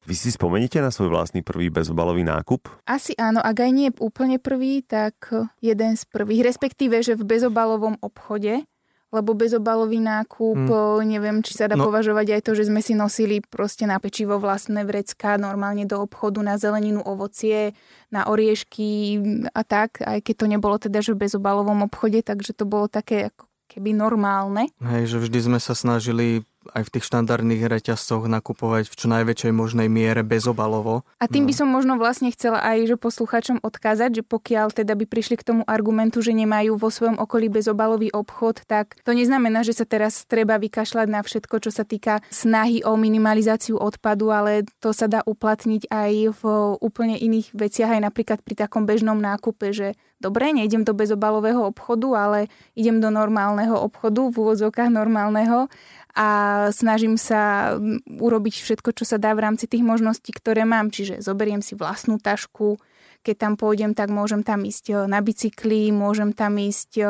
[0.07, 2.71] Vy si spomeníte na svoj vlastný prvý bezobalový nákup?
[2.87, 5.19] Asi áno, ak aj nie úplne prvý, tak
[5.59, 8.63] jeden z prvých, respektíve, že v bezobalovom obchode,
[9.07, 11.07] lebo bezobalový nákup, hmm.
[11.07, 11.87] neviem, či sa dá no.
[11.87, 16.43] považovať aj to, že sme si nosili proste na pečivo vlastné vrecká normálne do obchodu
[16.43, 17.71] na zeleninu, ovocie,
[18.11, 19.19] na oriešky
[19.55, 23.31] a tak, aj keď to nebolo teda, že v bezobalovom obchode, takže to bolo také
[23.31, 24.67] ako keby normálne.
[24.83, 26.43] Hej, že vždy sme sa snažili
[26.73, 31.07] aj v tých štandardných reťazcoch nakupovať v čo najväčšej možnej miere bezobalovo.
[31.21, 31.49] A tým no.
[31.49, 35.47] by som možno vlastne chcela aj že posluchačom odkázať, že pokiaľ teda by prišli k
[35.47, 40.23] tomu argumentu, že nemajú vo svojom okolí bezobalový obchod, tak to neznamená, že sa teraz
[40.27, 45.23] treba vykašľať na všetko, čo sa týka snahy o minimalizáciu odpadu, ale to sa dá
[45.23, 46.43] uplatniť aj v
[46.79, 52.07] úplne iných veciach, aj napríklad pri takom bežnom nákupe, že dobre, nejdem do bezobalového obchodu,
[52.17, 52.39] ale
[52.73, 55.69] idem do normálneho obchodu, v úvodzovkách normálneho
[56.17, 56.29] a
[56.73, 57.77] snažím sa
[58.09, 60.89] urobiť všetko, čo sa dá v rámci tých možností, ktoré mám.
[60.89, 62.81] Čiže zoberiem si vlastnú tašku,
[63.21, 67.03] keď tam pôjdem, tak môžem tam ísť e, na bicykli, môžem tam ísť e,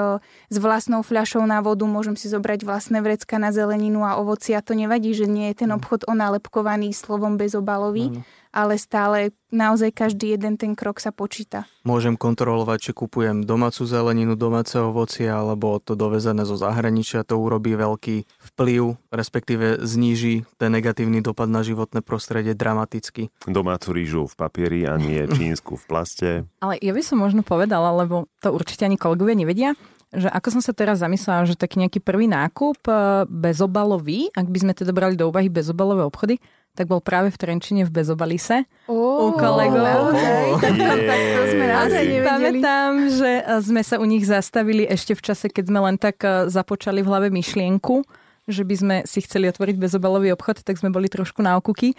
[0.49, 4.66] s vlastnou fľašou na vodu, môžem si zobrať vlastné vrecka na zeleninu a ovoci a
[4.66, 5.78] to nevadí, že nie je ten mm.
[5.78, 8.18] obchod onálepkovaný slovom bezobalový.
[8.18, 8.26] Mm
[8.58, 11.70] ale stále naozaj každý jeden ten krok sa počíta.
[11.86, 17.22] Môžem kontrolovať, či kupujem domácu zeleninu, domáce ovocie alebo to dovezené zo zahraničia.
[17.30, 23.30] To urobí veľký vplyv, respektíve zníži ten negatívny dopad na životné prostredie dramaticky.
[23.45, 26.30] Domácu rýžu v papieri a nie čínsku v plaste.
[26.58, 29.70] Ale ja by som možno povedala, lebo to určite ani kolegovia nevedia,
[30.16, 32.95] že ako som sa teraz zamyslela, že taký nejaký prvý nákup eh,
[33.28, 36.39] bezobalový, ak by sme teda brali do úvahy bezobalové obchody,
[36.78, 40.14] tak bol práve v Trenčine v Bezobalise oh, u kolegov.
[40.14, 40.62] Oh,
[41.49, 42.62] sme naozaj nevedeli.
[42.62, 46.22] Pamätám, že e, sme sa u nich zastavili ešte v čase, keď sme len tak
[46.22, 48.05] e, započali v hlave myšlienku,
[48.45, 51.91] že by sme si chceli otvoriť bezobalový obchod, tak sme boli trošku na okuky,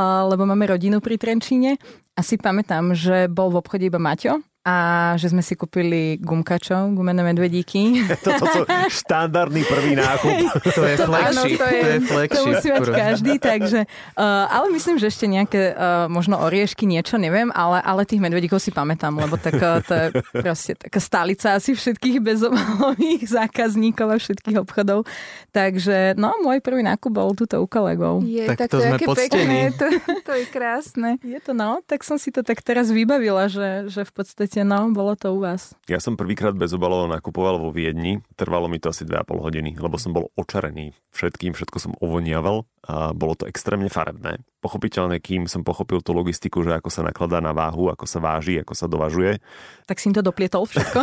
[0.00, 1.76] lebo máme rodinu pri Trenčíne.
[2.16, 4.76] A si pamätám, že bol v obchode iba Maťo, a
[5.16, 8.04] že sme si kúpili gumkačov, gumené medvedíky.
[8.26, 8.60] Toto sú
[8.92, 10.36] štandardný prvý nákup.
[10.76, 11.56] to je flagship.
[11.56, 12.36] to, je, to je flagship.
[12.36, 13.80] To musí mať každý, takže...
[14.20, 18.60] Uh, ale myslím, že ešte nejaké uh, možno oriešky, niečo, neviem, ale, ale tých medvedíkov
[18.60, 20.06] si pamätám, lebo tak, uh, to je
[20.44, 25.08] proste taká stálica asi všetkých bezobalových zákazníkov a všetkých obchodov.
[25.56, 28.20] Takže, no, môj prvý nákup bol tuto u kolegov.
[28.28, 29.88] Je, tak, tak to, to sme pekné, to,
[30.20, 31.16] to je krásne.
[31.24, 34.66] Je to, no, tak som si to tak teraz vybavila, že, že v podstate podstate,
[34.66, 35.78] no, bolo to u vás.
[35.86, 38.18] Ja som prvýkrát bezobalovo nakupoval vo Viedni.
[38.34, 43.14] Trvalo mi to asi 2,5 hodiny, lebo som bol očarený všetkým, všetko som ovoniaval a
[43.14, 44.42] bolo to extrémne farebné.
[44.58, 48.58] Pochopiteľne, kým som pochopil tú logistiku, že ako sa nakladá na váhu, ako sa váži,
[48.58, 49.38] ako sa dovažuje.
[49.86, 50.98] Tak si im to doplietol všetko.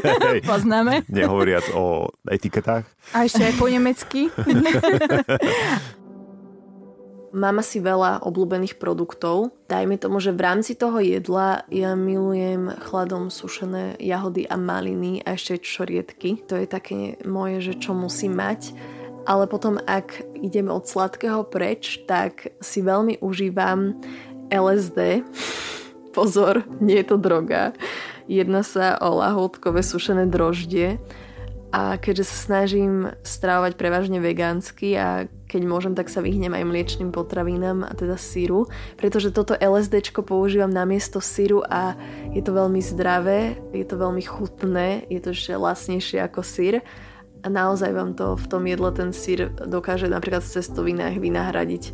[0.52, 1.08] Poznáme.
[1.08, 2.84] Nehovoriac o etiketách.
[3.16, 4.28] A ešte aj po nemecky.
[7.30, 9.54] Mám asi veľa obľúbených produktov.
[9.70, 15.38] Dajme tomu, že v rámci toho jedla ja milujem chladom sušené jahody a maliny a
[15.38, 16.42] ešte čorietky.
[16.50, 18.74] To je také moje, že čo musím mať.
[19.30, 23.94] Ale potom, ak ideme od sladkého preč, tak si veľmi užívam
[24.50, 25.22] LSD.
[26.10, 27.70] Pozor, nie je to droga.
[28.26, 30.98] Jedná sa o lahôdkové sušené droždie
[31.70, 37.14] A keďže sa snažím stravovať prevažne vegánsky a keď môžem, tak sa vyhnem aj mliečným
[37.14, 38.66] potravinám a teda síru,
[38.98, 41.94] pretože toto LSD používam na miesto síru a
[42.34, 46.82] je to veľmi zdravé, je to veľmi chutné, je to ešte lacnejšie ako sír
[47.40, 51.84] a naozaj vám to v tom jedle ten sír dokáže napríklad v cestovinách vynahradiť.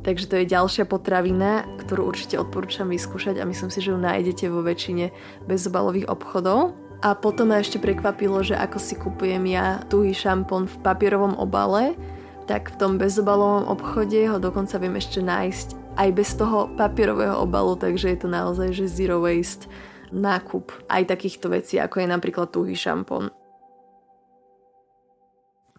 [0.00, 4.48] Takže to je ďalšia potravina, ktorú určite odporúčam vyskúšať a myslím si, že ju nájdete
[4.48, 5.12] vo väčšine
[5.44, 6.72] bezobalových obchodov.
[7.00, 11.96] A potom ma ešte prekvapilo, že ako si kupujem ja tuhý šampón v papierovom obale,
[12.44, 17.80] tak v tom bezobalovom obchode ho dokonca viem ešte nájsť aj bez toho papierového obalu,
[17.80, 19.64] takže je to naozaj že zero waste
[20.12, 23.32] nákup aj takýchto vecí, ako je napríklad tuhý šampón.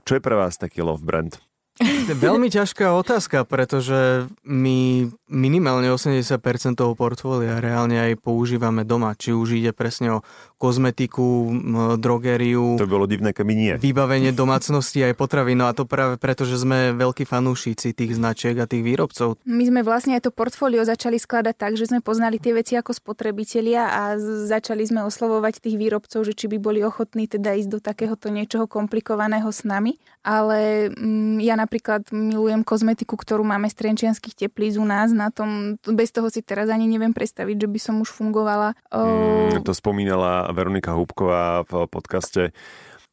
[0.02, 1.38] Čo je pre vás taký love brand?
[1.82, 9.18] To je veľmi ťažká otázka, pretože my minimálne 80% toho portfólia reálne aj používame doma.
[9.18, 10.24] Či už ide presne o
[10.62, 11.50] kozmetiku,
[11.98, 12.78] drogériu.
[12.78, 13.74] To bolo divné, keby nie.
[13.82, 15.58] Vybavenie domácnosti aj potravy.
[15.58, 19.42] No a to práve preto, že sme veľkí fanúšici tých značiek a tých výrobcov.
[19.50, 22.94] My sme vlastne aj to portfólio začali skladať tak, že sme poznali tie veci ako
[22.94, 27.80] spotrebitelia a začali sme oslovovať tých výrobcov, že či by boli ochotní teda ísť do
[27.82, 29.98] takéhoto niečoho komplikovaného s nami.
[30.22, 35.82] Ale mm, ja napríklad milujem kozmetiku, ktorú máme z Trenčianských teplíc u nás na tom.
[35.82, 38.78] Bez toho si teraz ani neviem predstaviť, že by som už fungovala.
[38.94, 42.52] Mm, to spomínala Veronika Húbková v podcaste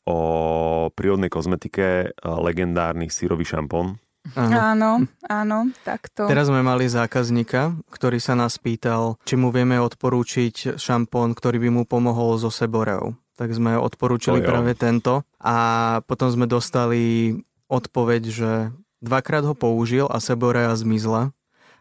[0.08, 4.00] o prírodnej kozmetike legendárny sírový šampón.
[4.36, 4.52] Áno.
[4.60, 4.90] áno,
[5.24, 6.28] áno, takto.
[6.28, 11.70] Teraz sme mali zákazníka, ktorý sa nás pýtal, či mu vieme odporúčiť šampón, ktorý by
[11.72, 13.16] mu pomohol so seboreu.
[13.38, 15.56] Tak sme odporúčili práve tento a
[16.04, 17.32] potom sme dostali
[17.70, 18.52] odpoveď, že
[18.98, 21.30] dvakrát ho použil a seborea zmizla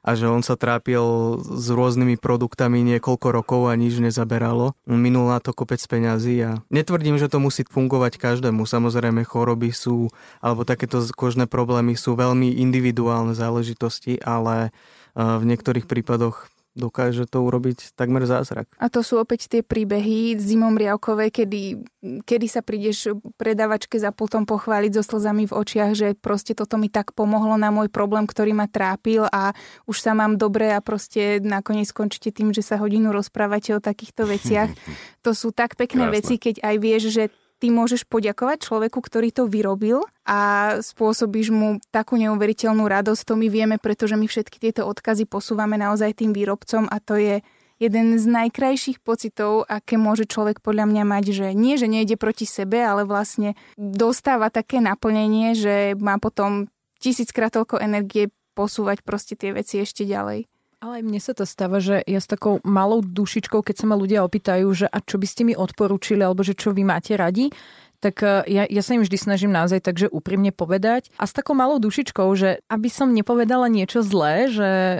[0.07, 1.03] a že on sa trápil
[1.43, 4.71] s rôznymi produktami niekoľko rokov a nič nezaberalo.
[4.87, 8.63] Minul na to kopec peňazí a netvrdím, že to musí fungovať každému.
[8.63, 10.07] Samozrejme choroby sú,
[10.39, 14.71] alebo takéto kožné problémy sú veľmi individuálne záležitosti, ale
[15.17, 16.47] v niektorých prípadoch
[16.77, 18.69] dokáže to urobiť takmer zázrak.
[18.77, 21.81] A to sú opäť tie príbehy zimom riavkové, kedy,
[22.21, 26.93] kedy sa prídeš predavačke za pultom pochváliť so slzami v očiach, že proste toto mi
[26.93, 29.57] tak pomohlo na môj problém, ktorý ma trápil a
[29.89, 34.29] už sa mám dobre a proste nakoniec skončíte tým, že sa hodinu rozprávate o takýchto
[34.29, 34.69] veciach.
[35.27, 36.15] To sú tak pekné Krásne.
[36.23, 41.81] veci, keď aj vieš, že ty môžeš poďakovať človeku, ktorý to vyrobil a spôsobíš mu
[41.89, 43.21] takú neuveriteľnú radosť.
[43.27, 47.35] To my vieme, pretože my všetky tieto odkazy posúvame naozaj tým výrobcom a to je
[47.77, 52.49] jeden z najkrajších pocitov, aké môže človek podľa mňa mať, že nie, že nejde proti
[52.49, 59.53] sebe, ale vlastne dostáva také naplnenie, že má potom tisíckrát toľko energie posúvať proste tie
[59.53, 60.49] veci ešte ďalej.
[60.77, 63.97] Ale aj mne sa to stáva, že ja s takou malou dušičkou, keď sa ma
[63.97, 67.49] ľudia opýtajú, že a čo by ste mi odporúčili, alebo že čo vy máte radi,
[67.97, 71.57] tak e, ja, ja sa im vždy snažím naozaj takže úprimne povedať a s takou
[71.57, 74.99] malou dušičkou, že aby som nepovedala niečo zlé, že e,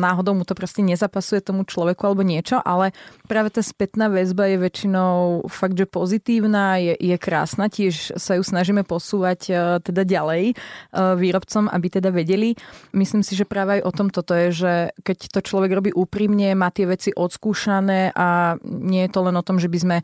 [0.00, 2.96] náhodou mu to proste nezapasuje tomu človeku alebo niečo, ale
[3.28, 8.42] práve tá spätná väzba je väčšinou fakt, že pozitívna, je, je krásna, tiež sa ju
[8.42, 9.52] snažíme posúvať e,
[9.84, 10.56] teda ďalej
[10.96, 12.56] výrobcom, aby teda vedeli.
[12.96, 14.72] Myslím si, že práve aj o tom toto je, že
[15.04, 19.44] keď to človek robí úprimne, má tie veci odskúšané a nie je to len o
[19.44, 19.96] tom, že by sme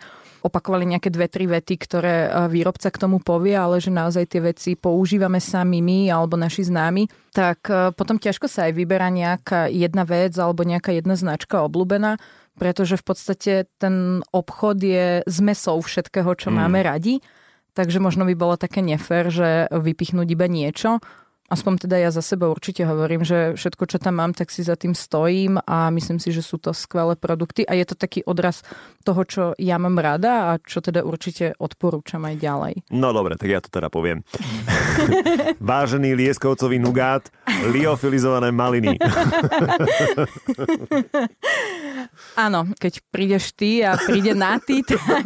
[0.42, 4.42] opakovali nejaké dve, tri vety, ktoré e, výrobca k tomu povie, ale že naozaj tie
[4.42, 9.70] veci používame sami my alebo naši známi, tak e, potom ťažko sa aj vyberá nejaká
[9.70, 12.18] jedna vec alebo nejaká jedna značka obľúbená,
[12.58, 16.54] pretože v podstate ten obchod je zmesou všetkého, čo mm.
[16.58, 17.22] máme radi.
[17.72, 21.00] Takže možno by bolo také nefér, že vypichnúť iba niečo
[21.52, 24.72] aspoň teda ja za seba určite hovorím, že všetko, čo tam mám, tak si za
[24.72, 28.64] tým stojím a myslím si, že sú to skvelé produkty a je to taký odraz
[29.04, 32.74] toho, čo ja mám rada a čo teda určite odporúčam aj ďalej.
[32.96, 34.24] No dobre, tak ja to teda poviem.
[35.60, 37.28] Vážený lieskovcový nugát,
[37.68, 38.96] liofilizované maliny.
[42.36, 45.24] Áno, keď prídeš ty a príde Naty, tak...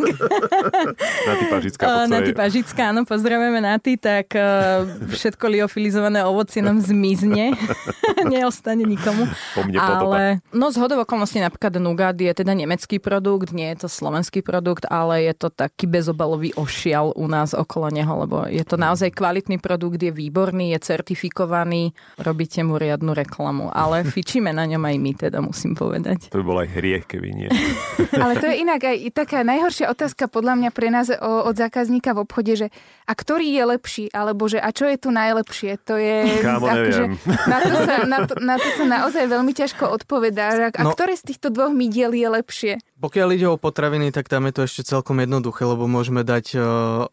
[1.26, 1.84] Naty Pažická.
[2.06, 7.52] Naty Pažická, áno, pozdravujeme Naty, tak uh, všetko liofilizované ovocie nám zmizne.
[8.32, 9.28] Neostane nikomu.
[9.52, 10.22] Po mne ale,
[10.56, 15.28] no z okolností napríklad Nugat je teda nemecký produkt, nie je to slovenský produkt, ale
[15.28, 20.00] je to taký bezobalový ošial u nás okolo neho, lebo je to naozaj kvalitný produkt,
[20.00, 25.38] je výborný, je certifikovaný, robíte mu riadnu reklamu, ale fičíme na ňom aj my, teda
[25.44, 26.32] musím povedať.
[26.32, 27.48] To by bol aj hriech, keby nie.
[28.22, 32.22] Ale to je inak aj taká najhoršia otázka podľa mňa pre nás od zákazníka v
[32.24, 32.66] obchode, že
[33.06, 36.05] a ktorý je lepší, alebo že a čo je tu najlepšie, to je...
[36.42, 40.70] Kámo, akože, na, to sa, na, to, na to sa naozaj veľmi ťažko odpovedá.
[40.72, 42.72] A no, ktoré z týchto dvoch mydiel je lepšie?
[42.96, 46.64] Pokiaľ ide o potraviny, tak tam je to ešte celkom jednoduché, lebo môžeme dať uh,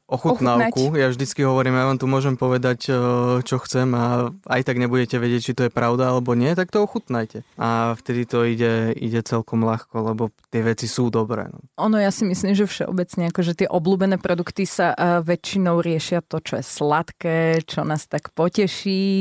[0.07, 0.95] ochutnávku.
[0.95, 1.01] Ochutnať.
[1.03, 5.19] Ja vždycky hovorím, ja vám tu môžem povedať, uh, čo chcem a aj tak nebudete
[5.19, 7.43] vedieť, či to je pravda alebo nie, tak to ochutnajte.
[7.59, 11.51] A vtedy to ide, ide celkom ľahko, lebo tie veci sú dobré.
[11.51, 11.59] No.
[11.75, 16.39] Ono, ja si myslím, že všeobecne akože tie obľúbené produkty sa uh, väčšinou riešia to,
[16.39, 18.63] čo je sladké, čo nás tak poteší,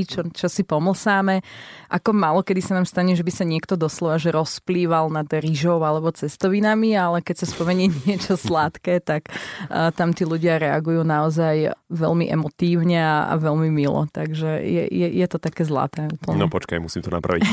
[0.06, 1.42] čo, čo si pomlsáme.
[1.90, 5.82] Ako málo kedy sa nám stane, že by sa niekto doslova že rozplýval nad rýžou
[5.82, 11.00] alebo cestou potravinami, ale keď sa spomenie niečo sladké, tak uh, tam tí ľudia reagujú
[11.00, 14.04] naozaj veľmi emotívne a, a veľmi milo.
[14.12, 16.12] Takže je, je, je to také zlaté.
[16.12, 16.36] Úplne.
[16.36, 17.48] No počkaj, musím to napraviť.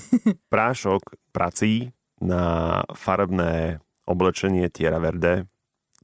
[0.54, 1.90] Prášok prací
[2.22, 5.50] na farebné oblečenie Tiera Verde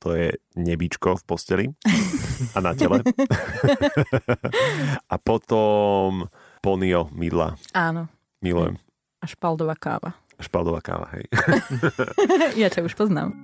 [0.00, 1.66] to je nebičko v posteli
[2.56, 3.04] a na tele.
[5.12, 6.24] a potom
[6.64, 7.60] Ponio mydla.
[7.76, 8.08] Áno.
[8.40, 8.80] Milujem.
[9.20, 10.16] A špaldová káva.
[10.40, 11.28] Špaldová káva, hej.
[12.64, 13.36] ja ťa už poznám.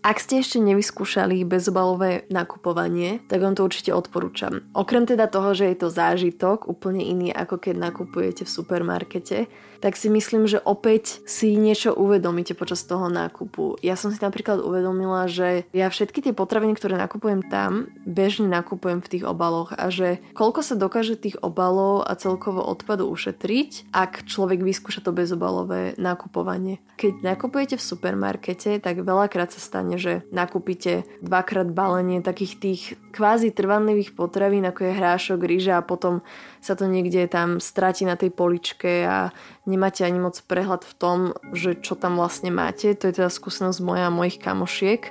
[0.00, 4.64] Ak ste ešte nevyskúšali bezobalové nakupovanie, tak vám to určite odporúčam.
[4.72, 9.38] Okrem teda toho, že je to zážitok úplne iný ako keď nakupujete v supermarkete,
[9.80, 13.80] tak si myslím, že opäť si niečo uvedomíte počas toho nákupu.
[13.80, 19.00] Ja som si napríklad uvedomila, že ja všetky tie potraviny, ktoré nakupujem tam, bežne nakupujem
[19.00, 24.28] v tých obaloch a že koľko sa dokáže tých obalov a celkovo odpadu ušetriť, ak
[24.28, 26.84] človek vyskúša to bezobalové nakupovanie.
[27.00, 33.50] Keď nakupujete v supermarkete, tak veľakrát sa stane, že nakúpite dvakrát balenie takých tých kvázi
[33.50, 36.22] trvanlivých potravín, ako je hrášok, rýža a potom
[36.60, 39.32] sa to niekde tam stratí na tej poličke a
[39.64, 41.18] nemáte ani moc prehľad v tom,
[41.56, 42.92] že čo tam vlastne máte.
[42.94, 45.08] To je teda skúsenosť moja a mojich kamošiek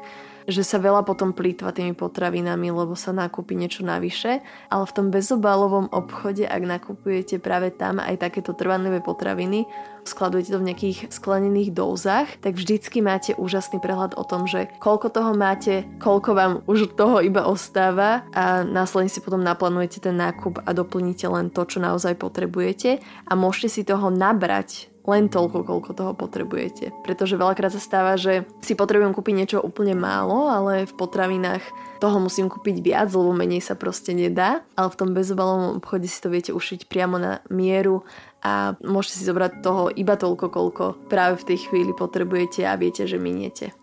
[0.50, 5.08] že sa veľa potom plýtva tými potravinami, lebo sa nakúpi niečo navyše, ale v tom
[5.14, 9.70] bezobalovom obchode, ak nakupujete práve tam aj takéto trvanlivé potraviny,
[10.10, 15.14] skladujete to v nejakých sklenených dózach, tak vždycky máte úžasný prehľad o tom, že koľko
[15.14, 20.66] toho máte, koľko vám už toho iba ostáva a následne si potom naplánujete ten nákup
[20.66, 25.92] a doplníte len to, čo naozaj potrebujete a môžete si toho nabrať len toľko, koľko
[25.98, 26.94] toho potrebujete.
[27.02, 31.64] Pretože veľakrát sa stáva, že si potrebujem kúpiť niečo úplne málo, ale v potravinách
[31.98, 34.62] toho musím kúpiť viac, lebo menej sa proste nedá.
[34.78, 38.06] Ale v tom bezobalovom obchode si to viete ušiť priamo na mieru
[38.40, 43.04] a môžete si zobrať toho iba toľko, koľko práve v tej chvíli potrebujete a viete,
[43.04, 43.76] že miniete.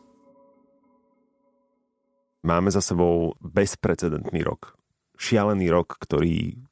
[2.46, 4.78] Máme za sebou bezprecedentný rok.
[5.18, 6.65] Šialený rok, ktorý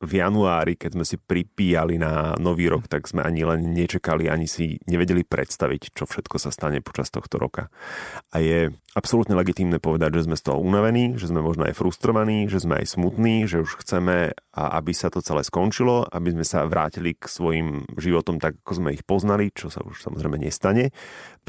[0.00, 4.48] v januári, keď sme si pripíjali na nový rok, tak sme ani len nečakali, ani
[4.48, 7.68] si nevedeli predstaviť, čo všetko sa stane počas tohto roka.
[8.32, 12.48] A je absolútne legitímne povedať, že sme z toho unavení, že sme možno aj frustrovaní,
[12.48, 16.64] že sme aj smutní, že už chceme, aby sa to celé skončilo, aby sme sa
[16.64, 20.96] vrátili k svojim životom tak, ako sme ich poznali, čo sa už samozrejme nestane,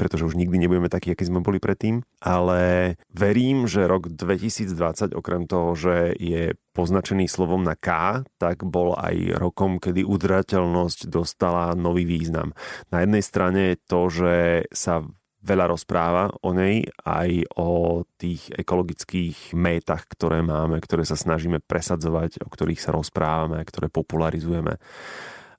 [0.02, 2.02] pretože už nikdy nebudeme takí, akí sme boli predtým.
[2.18, 8.98] Ale verím, že rok 2020, okrem toho, že je poznačený slovom na K, tak bol
[8.98, 12.50] aj rokom, kedy udržateľnosť dostala nový význam.
[12.90, 15.06] Na jednej strane to, že sa
[15.42, 22.42] veľa rozpráva o nej, aj o tých ekologických métach, ktoré máme, ktoré sa snažíme presadzovať,
[22.42, 24.78] o ktorých sa rozprávame, ktoré popularizujeme.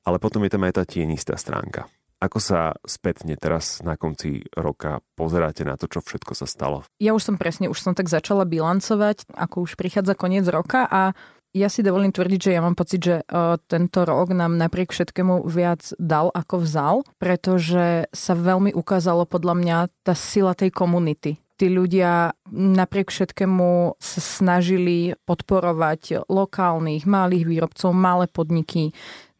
[0.04, 1.88] Ale potom je tam aj tá tienistá stránka.
[2.24, 6.88] Ako sa spätne teraz na konci roka pozeráte na to, čo všetko sa stalo?
[7.04, 11.12] Ja už som presne, už som tak začala bilancovať, ako už prichádza koniec roka a
[11.54, 15.46] ja si dovolím tvrdiť, že ja mám pocit, že uh, tento rok nám napriek všetkému
[15.46, 21.72] viac dal ako vzal, pretože sa veľmi ukázalo podľa mňa tá sila tej komunity tí
[21.72, 28.92] ľudia napriek všetkému sa snažili podporovať lokálnych, malých výrobcov, malé podniky.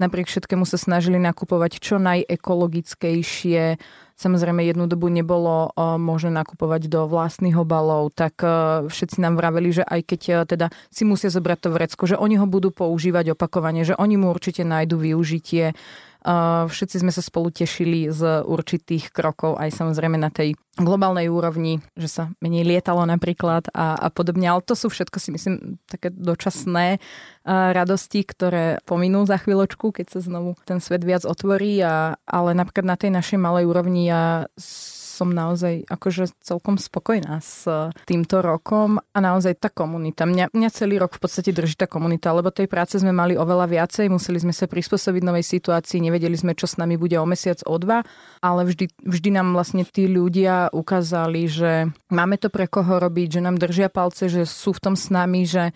[0.04, 3.80] Napriek všetkému sa snažili nakupovať čo najekologickejšie.
[4.20, 9.72] Samozrejme, jednu dobu nebolo uh, možné nakupovať do vlastných obalov, tak uh, všetci nám vraveli,
[9.72, 13.32] že aj keď uh, teda si musia zobrať to vrecko, že oni ho budú používať
[13.32, 15.72] opakovane, že oni mu určite nájdu využitie
[16.72, 22.08] Všetci sme sa spolu tešili z určitých krokov aj samozrejme na tej globálnej úrovni, že
[22.08, 24.48] sa menej lietalo napríklad a, a podobne.
[24.48, 25.56] Ale to sú všetko si myslím
[25.86, 27.04] také dočasné
[27.46, 31.84] radosti, ktoré pominú za chvíľočku, keď sa znovu ten svet viac otvorí.
[31.84, 34.48] A, ale napríklad na tej našej malej úrovni ja
[35.14, 37.70] som naozaj akože celkom spokojná s
[38.10, 40.26] týmto rokom a naozaj tá komunita.
[40.26, 43.70] Mňa, mňa celý rok v podstate drží tá komunita, lebo tej práce sme mali oveľa
[43.70, 47.62] viacej, museli sme sa prispôsobiť novej situácii, nevedeli sme, čo s nami bude o mesiac,
[47.70, 48.02] o dva,
[48.42, 53.46] ale vždy, vždy nám vlastne tí ľudia ukázali, že máme to pre koho robiť, že
[53.46, 55.70] nám držia palce, že sú v tom s nami, že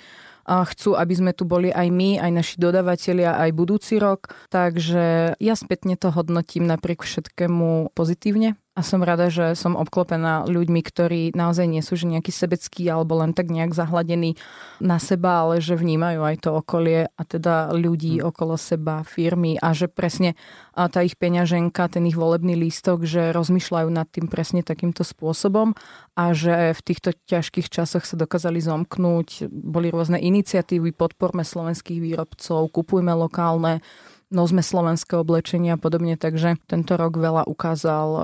[0.48, 4.32] chcú, aby sme tu boli aj my, aj naši dodavatelia, aj budúci rok.
[4.48, 10.82] Takže ja spätne to hodnotím napriek všetkému pozitívne a som rada, že som obklopená ľuďmi,
[10.86, 14.38] ktorí naozaj nie sú že nejaký sebecký alebo len tak nejak zahladení
[14.78, 18.30] na seba, ale že vnímajú aj to okolie a teda ľudí hmm.
[18.30, 20.38] okolo seba, firmy a že presne
[20.78, 25.74] tá ich peňaženka, ten ich volebný lístok, že rozmýšľajú nad tým presne takýmto spôsobom
[26.14, 29.50] a že v týchto ťažkých časoch sa dokázali zomknúť.
[29.50, 33.82] Boli rôzne iniciatívy, podporme slovenských výrobcov, kupujme lokálne
[34.30, 38.24] nozme slovenské oblečenie a podobne, takže tento rok veľa ukázal eh,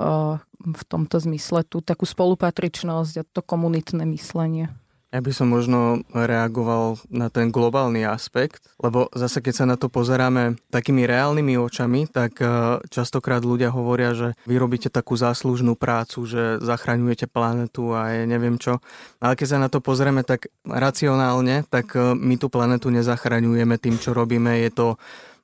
[0.63, 4.71] v tomto zmysle tú takú spolupatričnosť a to komunitné myslenie.
[5.13, 9.85] Ja by som možno reagoval na ten globálny aspekt, lebo zase keď sa na to
[9.85, 16.25] pozeráme takými reálnymi očami, tak eh, častokrát ľudia hovoria, že vy robíte takú záslužnú prácu,
[16.25, 18.81] že zachraňujete planetu a je neviem čo.
[19.21, 24.01] Ale keď sa na to pozrieme tak racionálne, tak eh, my tú planetu nezachraňujeme tým,
[24.01, 24.65] čo robíme.
[24.65, 24.97] Je to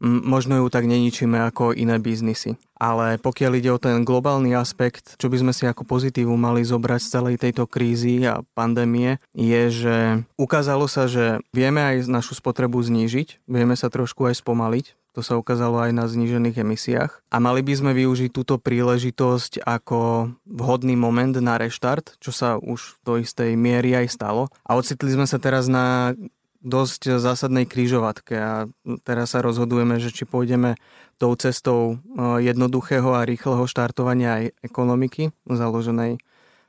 [0.04, 2.56] možno ju tak neničíme ako iné biznisy.
[2.80, 7.00] Ale pokiaľ ide o ten globálny aspekt, čo by sme si ako pozitívu mali zobrať
[7.04, 9.98] z celej tejto krízy a pandémie, je, že
[10.40, 15.36] ukázalo sa, že vieme aj našu spotrebu znížiť, vieme sa trošku aj spomaliť, to sa
[15.36, 17.12] ukázalo aj na znížených emisiách.
[17.28, 23.02] A mali by sme využiť túto príležitosť ako vhodný moment na reštart, čo sa už
[23.04, 24.48] do istej miery aj stalo.
[24.64, 26.16] A ocitli sme sa teraz na
[26.60, 28.68] dosť zásadnej krížovatke a
[29.08, 30.76] teraz sa rozhodujeme, že či pôjdeme
[31.16, 36.20] tou cestou e, jednoduchého a rýchleho štartovania aj ekonomiky, založenej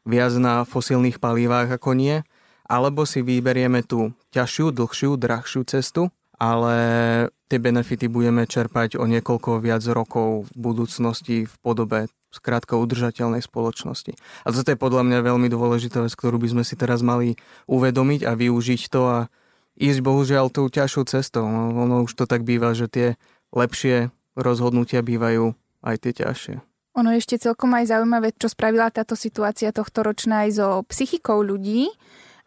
[0.07, 2.22] viac na fosílnych palívách ako nie,
[2.70, 6.74] alebo si vyberieme tú ťažšiu, dlhšiu, drahšiu cestu, ale
[7.51, 14.14] tie benefity budeme čerpať o niekoľko viac rokov v budúcnosti v podobe skrátka udržateľnej spoločnosti.
[14.47, 17.34] A toto je podľa mňa veľmi dôležitá vec, ktorú by sme si teraz mali
[17.66, 19.18] uvedomiť a využiť to a
[19.81, 21.49] ísť bohužiaľ tou ťažšou cestou.
[21.49, 23.09] No, ono už to tak býva, že tie
[23.57, 26.57] lepšie rozhodnutia bývajú aj tie ťažšie.
[27.01, 31.89] Ono ešte celkom aj zaujímavé, čo spravila táto situácia tohto ročná aj so psychikou ľudí.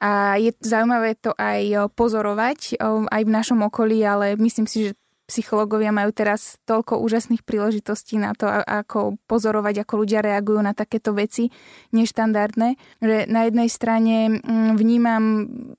[0.03, 2.75] A je zaujímavé to aj pozorovať
[3.07, 8.35] aj v našom okolí, ale myslím si, že psychológovia majú teraz toľko úžasných príležitostí na
[8.35, 11.47] to, ako pozorovať, ako ľudia reagujú na takéto veci
[11.95, 12.99] neštandardné.
[12.99, 15.23] Že na jednej strane mm, vnímam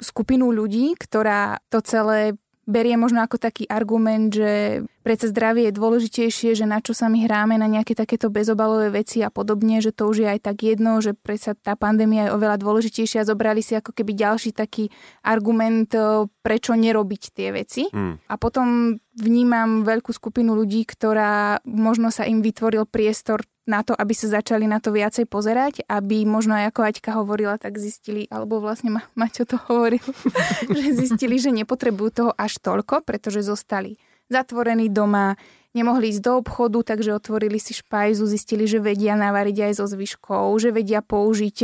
[0.00, 6.56] skupinu ľudí, ktorá to celé berie možno ako taký argument, že predsa zdravie je dôležitejšie,
[6.56, 10.08] že na čo sa my hráme, na nejaké takéto bezobalové veci a podobne, že to
[10.08, 13.76] už je aj tak jedno, že predsa tá pandémia je oveľa dôležitejšia a zobrali si
[13.76, 14.88] ako keby ďalší taký
[15.20, 17.84] argument, e, prečo nerobiť tie veci.
[17.92, 18.24] Mm.
[18.28, 24.12] A potom vnímam veľkú skupinu ľudí, ktorá možno sa im vytvoril priestor na to, aby
[24.12, 28.92] sa začali na to viacej pozerať, aby možno ako Aťka hovorila, tak zistili, alebo vlastne
[28.92, 30.04] Ma- Maťo to hovoril,
[30.76, 33.96] že zistili, že nepotrebujú toho až toľko, pretože zostali
[34.28, 35.36] zatvorení doma,
[35.76, 40.54] nemohli ísť do obchodu, takže otvorili si špajzu, zistili, že vedia navariť aj so zvyškou,
[40.60, 41.56] že vedia použiť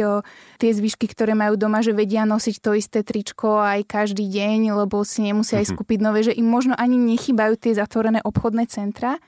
[0.59, 5.01] tie zvyšky, ktoré majú doma, že vedia nosiť to isté tričko aj každý deň, lebo
[5.07, 5.72] si nemusia aj mhm.
[5.76, 9.20] skúpiť nové, že im možno ani nechybajú tie zatvorené obchodné centra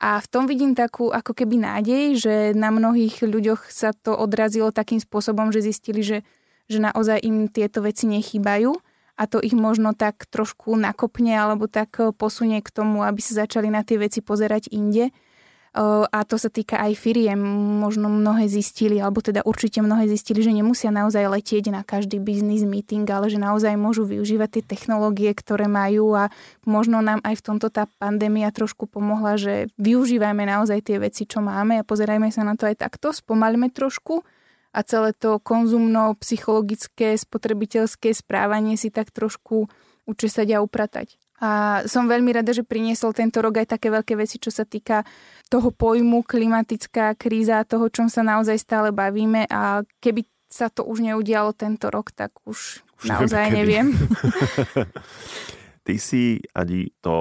[0.00, 4.72] a v tom vidím takú ako keby nádej, že na mnohých ľuďoch sa to odrazilo
[4.72, 6.24] takým spôsobom, že zistili, že,
[6.72, 8.72] že naozaj im tieto veci nechýbajú
[9.20, 13.68] a to ich možno tak trošku nakopne alebo tak posunie k tomu, aby sa začali
[13.68, 15.12] na tie veci pozerať inde
[16.10, 17.38] a to sa týka aj firiem.
[17.78, 22.66] Možno mnohé zistili, alebo teda určite mnohé zistili, že nemusia naozaj letieť na každý biznis
[22.66, 26.34] meeting, ale že naozaj môžu využívať tie technológie, ktoré majú a
[26.66, 31.38] možno nám aj v tomto tá pandémia trošku pomohla, že využívajme naozaj tie veci, čo
[31.38, 34.26] máme a pozerajme sa na to aj takto, spomalme trošku
[34.74, 39.70] a celé to konzumno-psychologické, spotrebiteľské správanie si tak trošku
[40.10, 41.19] učesať a upratať.
[41.40, 45.02] A som veľmi rada, že priniesol tento rok aj také veľké veci, čo sa týka
[45.48, 51.00] toho pojmu klimatická kríza, toho, čom sa naozaj stále bavíme a keby sa to už
[51.00, 53.96] neudialo tento rok, tak už, už naozaj neviem.
[55.86, 57.16] Ty si, Adi, to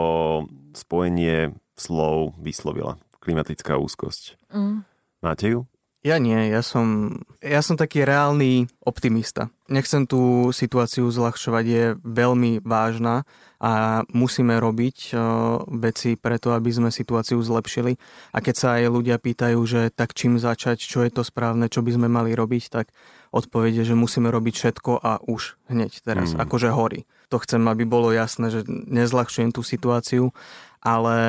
[0.76, 3.00] spojenie slov vyslovila.
[3.24, 4.36] Klimatická úzkosť.
[4.52, 4.84] Mm.
[5.24, 5.64] Máte ju?
[6.00, 9.52] Ja nie, ja som, ja som taký reálny optimista.
[9.68, 13.28] Nechcem tú situáciu zľahčovať, je veľmi vážna
[13.60, 15.20] a musíme robiť uh,
[15.68, 18.00] veci preto, aby sme situáciu zlepšili.
[18.32, 21.84] A keď sa aj ľudia pýtajú, že tak čím začať, čo je to správne, čo
[21.84, 22.96] by sme mali robiť, tak
[23.36, 26.40] odpovede, že musíme robiť všetko a už hneď teraz, mm.
[26.48, 27.04] akože horí.
[27.28, 30.32] To chcem, aby bolo jasné, že nezľahčujem tú situáciu,
[30.80, 31.20] ale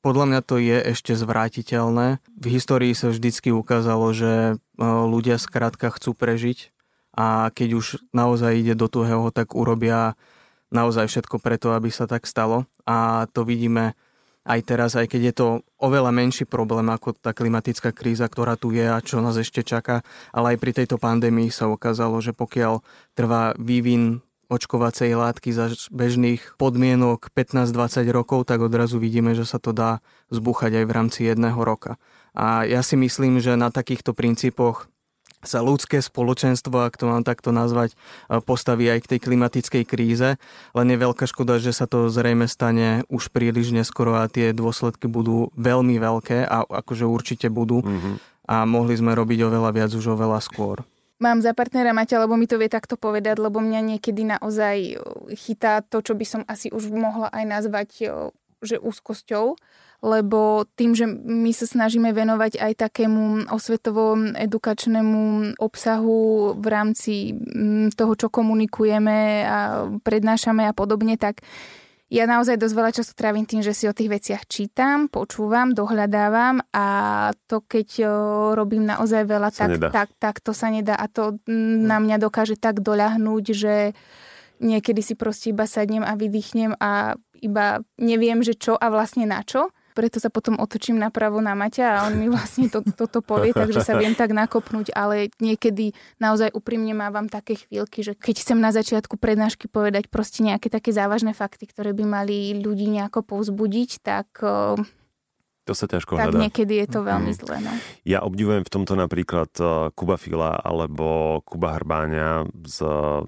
[0.00, 2.24] podľa mňa to je ešte zvrátiteľné.
[2.40, 6.72] V histórii sa vždycky ukázalo, že ľudia skrátka chcú prežiť
[7.12, 7.86] a keď už
[8.16, 10.16] naozaj ide do tuhého, tak urobia
[10.72, 12.64] naozaj všetko preto, aby sa tak stalo.
[12.88, 13.98] A to vidíme
[14.46, 15.46] aj teraz, aj keď je to
[15.76, 20.00] oveľa menší problém ako tá klimatická kríza, ktorá tu je a čo nás ešte čaká,
[20.32, 22.80] ale aj pri tejto pandémii sa ukázalo, že pokiaľ
[23.12, 29.70] trvá vývin očkovacej látky za bežných podmienok 15-20 rokov, tak odrazu vidíme, že sa to
[29.70, 30.02] dá
[30.34, 31.96] zbúchať aj v rámci jedného roka.
[32.34, 34.90] A ja si myslím, že na takýchto princípoch
[35.40, 37.96] sa ľudské spoločenstvo, ak to mám takto nazvať,
[38.44, 40.36] postaví aj k tej klimatickej kríze.
[40.76, 45.08] Len je veľká škoda, že sa to zrejme stane už príliš neskoro a tie dôsledky
[45.08, 47.80] budú veľmi veľké a akože určite budú.
[47.80, 48.14] Mm-hmm.
[48.52, 50.84] A mohli sme robiť oveľa viac už oveľa skôr.
[51.20, 54.96] Mám za partnera Maťa, lebo mi to vie takto povedať, lebo mňa niekedy naozaj
[55.36, 57.88] chytá to, čo by som asi už mohla aj nazvať
[58.60, 59.56] že úzkosťou
[60.00, 67.36] lebo tým, že my sa snažíme venovať aj takému osvetovom edukačnému obsahu v rámci
[67.92, 69.58] toho, čo komunikujeme a
[70.00, 71.44] prednášame a podobne, tak
[72.10, 76.58] ja naozaj dosť veľa času trávim tým, že si o tých veciach čítam, počúvam, dohľadávam
[76.74, 76.86] a
[77.46, 78.02] to, keď
[78.58, 80.98] robím naozaj veľa, tak, tak, tak to sa nedá.
[80.98, 83.74] A to mm, na mňa dokáže tak doľahnúť, že
[84.58, 89.46] niekedy si proste iba sadnem a vydýchnem a iba neviem, že čo a vlastne na
[89.46, 93.50] čo preto sa potom otočím napravo na Maťa a on mi vlastne to, toto povie,
[93.50, 98.58] takže sa viem tak nakopnúť, ale niekedy naozaj úprimne mávam také chvíľky, že keď chcem
[98.58, 103.90] na začiatku prednášky povedať proste nejaké také závažné fakty, ktoré by mali ľudí nejako povzbudiť,
[104.02, 104.28] tak
[105.68, 106.38] to sa ťažko tak hľadá.
[106.40, 107.38] niekedy je to veľmi mm.
[107.38, 107.56] zlé.
[107.62, 107.72] No.
[108.02, 112.78] Ja obdivujem v tomto napríklad eh, Kuba Fila alebo Kuba Hrbáňa z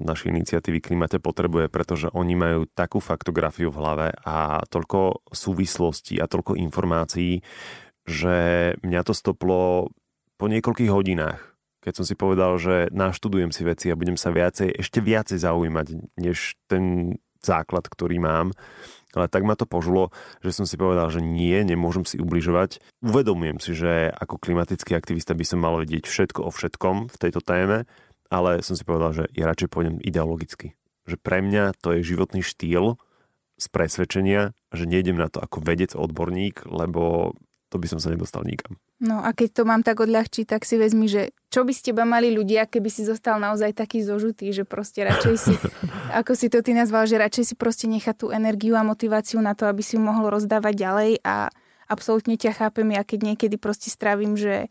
[0.00, 6.26] našej iniciatívy Klimate potrebuje, pretože oni majú takú faktografiu v hlave a toľko súvislostí a
[6.26, 7.44] toľko informácií,
[8.08, 8.36] že
[8.80, 9.92] mňa to stoplo
[10.40, 11.52] po niekoľkých hodinách
[11.82, 16.14] keď som si povedal, že naštudujem si veci a budem sa viacej, ešte viacej zaujímať,
[16.14, 18.56] než ten základ, ktorý mám
[19.12, 22.80] ale tak ma to požulo, že som si povedal, že nie, nemôžem si ubližovať.
[23.04, 27.44] Uvedomujem si, že ako klimatický aktivista by som mal vedieť všetko o všetkom v tejto
[27.44, 27.84] téme,
[28.32, 30.72] ale som si povedal, že ja radšej pôjdem ideologicky.
[31.04, 32.96] Že pre mňa to je životný štýl
[33.60, 37.36] z presvedčenia, že nejdem na to ako vedec, odborník, lebo
[37.72, 38.76] to by som sa nedostal nikam.
[39.00, 42.04] No a keď to mám tak odľahčiť, tak si vezmi, že čo by ste teba
[42.04, 45.54] mali ľudia, keby si zostal naozaj taký zožutý, že proste radšej si,
[46.20, 49.56] ako si to ty nazval, že radšej si proste nechá tú energiu a motiváciu na
[49.56, 51.48] to, aby si ju mohol rozdávať ďalej a
[51.88, 54.68] absolútne ťa chápem, ja keď niekedy proste strávim, že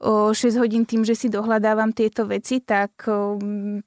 [0.00, 3.04] 6 hodín tým, že si dohľadávam tieto veci, tak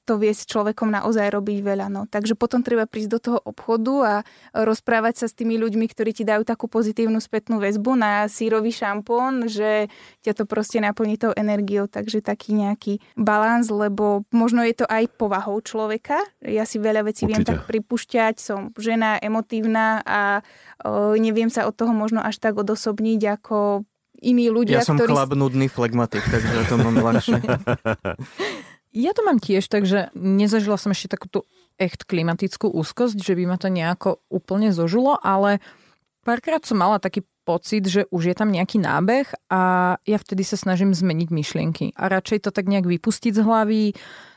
[0.06, 1.90] to vie s človekom naozaj robiť veľa.
[1.90, 2.06] No.
[2.06, 4.14] Takže potom treba prísť do toho obchodu a
[4.54, 9.50] rozprávať sa s tými ľuďmi, ktorí ti dajú takú pozitívnu spätnú väzbu na sírový šampón,
[9.50, 9.90] že
[10.22, 11.90] ťa to proste naplní tou energiou.
[11.90, 16.22] Takže taký nejaký balans, lebo možno je to aj povahou človeka.
[16.46, 17.34] Ja si veľa vecí Určite.
[17.34, 20.46] viem tak pripúšťať, som žena, emotívna a
[21.18, 23.82] neviem sa od toho možno až tak odosobniť, ako
[24.24, 25.12] iní ľudia, Ja som ktorí...
[25.12, 27.38] chlap nudný flegmatik, takže to mám ľahšie.
[28.94, 31.50] Ja to mám tiež, takže nezažila som ešte takúto
[31.82, 35.58] echt klimatickú úzkosť, že by ma to nejako úplne zožilo, ale
[36.22, 40.54] párkrát som mala taký pocit, že už je tam nejaký nábeh a ja vtedy sa
[40.54, 43.84] snažím zmeniť myšlienky a radšej to tak nejak vypustiť z hlavy,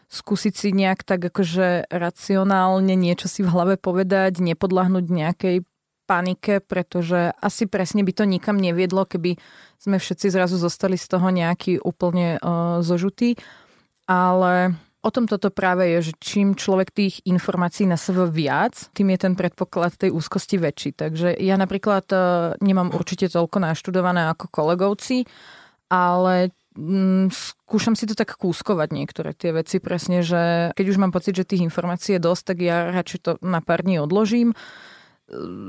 [0.10, 5.58] skúsiť si nejak tak akože racionálne niečo si v hlave povedať, nepodľahnúť nejakej
[6.08, 9.36] panike, pretože asi presne by to nikam neviedlo, keby
[9.76, 13.36] sme všetci zrazu zostali z toho nejaký úplne uh, zožutý.
[14.08, 19.12] Ale o tom toto práve je, že čím človek tých informácií na sebe viac, tým
[19.14, 20.96] je ten predpoklad tej úzkosti väčší.
[20.96, 25.28] Takže ja napríklad uh, nemám určite toľko naštudované ako kolegovci,
[25.92, 31.12] ale mm, skúšam si to tak kúskovať niektoré tie veci presne, že keď už mám
[31.12, 34.58] pocit, že tých informácií je dosť, tak ja radšej to na pár dní odložím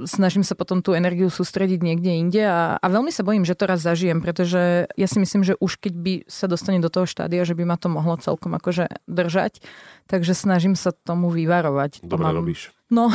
[0.06, 3.66] snažím sa potom tú energiu sústrediť niekde inde a, a veľmi sa bojím, že to
[3.66, 7.42] raz zažijem, pretože ja si myslím, že už keď by sa dostane do toho štádia,
[7.42, 9.58] že by ma to mohlo celkom akože držať,
[10.06, 12.06] takže snažím sa tomu vyvarovať.
[12.06, 12.38] Dobre mám...
[12.38, 12.70] robíš.
[12.88, 13.12] No,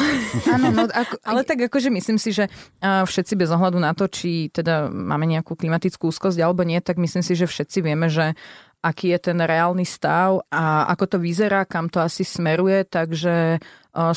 [0.54, 1.18] Áno, no ako...
[1.26, 2.52] ale tak akože myslím si, že
[2.84, 7.24] všetci bez ohľadu na to, či teda máme nejakú klimatickú úzkosť alebo nie, tak myslím
[7.26, 8.36] si, že všetci vieme, že
[8.84, 13.64] aký je ten reálny stav a ako to vyzerá, kam to asi smeruje, takže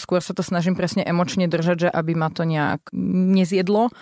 [0.00, 2.88] skôr sa to snažím presne emočne držať, že aby ma to nejak
[3.36, 3.92] nezjedlo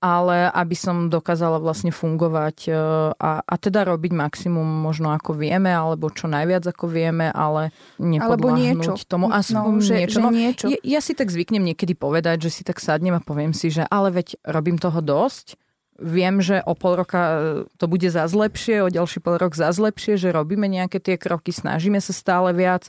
[0.00, 2.74] ale aby som dokázala vlastne fungovať e,
[3.12, 7.68] a, a teda robiť maximum možno ako vieme, alebo čo najviac ako vieme, ale
[8.00, 9.04] nepodláhnuť niečo.
[9.04, 9.28] tomu.
[9.28, 10.16] Aspoň no, že, niečo.
[10.16, 10.66] Že no, niečo.
[10.72, 13.84] Ja, ja si tak zvyknem niekedy povedať, že si tak sadnem a poviem si, že
[13.92, 15.60] ale veď robím toho dosť,
[16.00, 17.38] viem, že o pol roka e,
[17.76, 21.52] to bude zase lepšie, o ďalší pol rok zase lepšie, že robíme nejaké tie kroky,
[21.52, 22.88] snažíme sa stále viac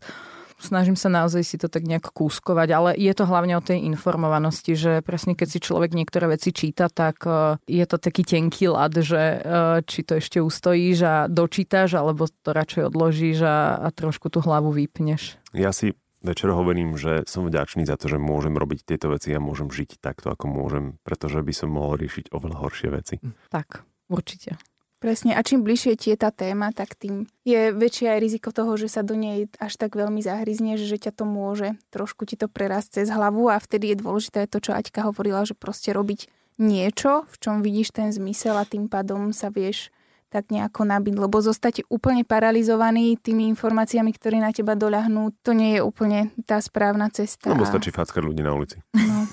[0.62, 4.78] snažím sa naozaj si to tak nejak kúskovať, ale je to hlavne o tej informovanosti,
[4.78, 8.94] že presne keď si človek niektoré veci číta, tak e, je to taký tenký lad,
[8.96, 9.38] že e,
[9.84, 14.72] či to ešte ustojíš a dočítaš, alebo to radšej odložíš a, a trošku tú hlavu
[14.72, 15.42] vypneš.
[15.52, 19.42] Ja si večer hovorím, že som vďačný za to, že môžem robiť tieto veci a
[19.42, 23.16] môžem žiť takto, ako môžem, pretože by som mohol riešiť oveľa horšie veci.
[23.50, 24.56] Tak, určite.
[25.02, 28.78] Presne, a čím bližšie ti je tá téma, tak tým je väčšie aj riziko toho,
[28.78, 32.46] že sa do nej až tak veľmi zahryzneš, že ťa to môže trošku ti to
[32.46, 33.50] prerásť cez hlavu.
[33.50, 36.30] A vtedy je dôležité to, čo Aťka hovorila, že proste robiť
[36.62, 39.90] niečo, v čom vidíš ten zmysel a tým pádom sa vieš
[40.32, 45.76] tak nejako nabiť, lebo zostať úplne paralizovaný tými informáciami, ktoré na teba doľahnú, to nie
[45.76, 47.52] je úplne tá správna cesta.
[47.52, 48.80] Lebo stačí fackať ľudí na ulici.
[48.96, 49.28] No.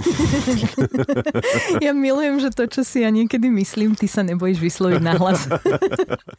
[1.86, 5.46] ja milujem, že to, čo si ja niekedy myslím, ty sa nebojíš vysloviť nahlas.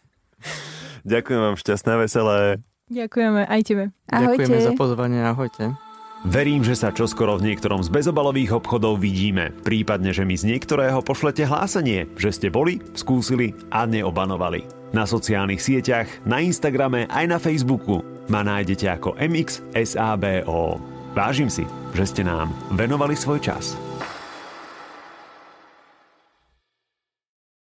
[1.07, 2.59] Ďakujem vám, šťastné, veselé.
[2.91, 3.83] Ďakujeme, aj tebe.
[4.11, 4.43] Ahojte.
[4.43, 5.88] Ďakujeme za pozvanie, ahojte.
[6.27, 10.99] Verím, že sa čoskoro v niektorom z bezobalových obchodov vidíme, prípadne, že mi z niektorého
[10.99, 14.67] pošlete hlásenie, že ste boli, skúsili a neobanovali.
[14.91, 20.83] Na sociálnych sieťach, na Instagrame aj na Facebooku ma nájdete ako MXSABO.
[21.15, 21.63] Vážim si,
[21.95, 23.79] že ste nám venovali svoj čas.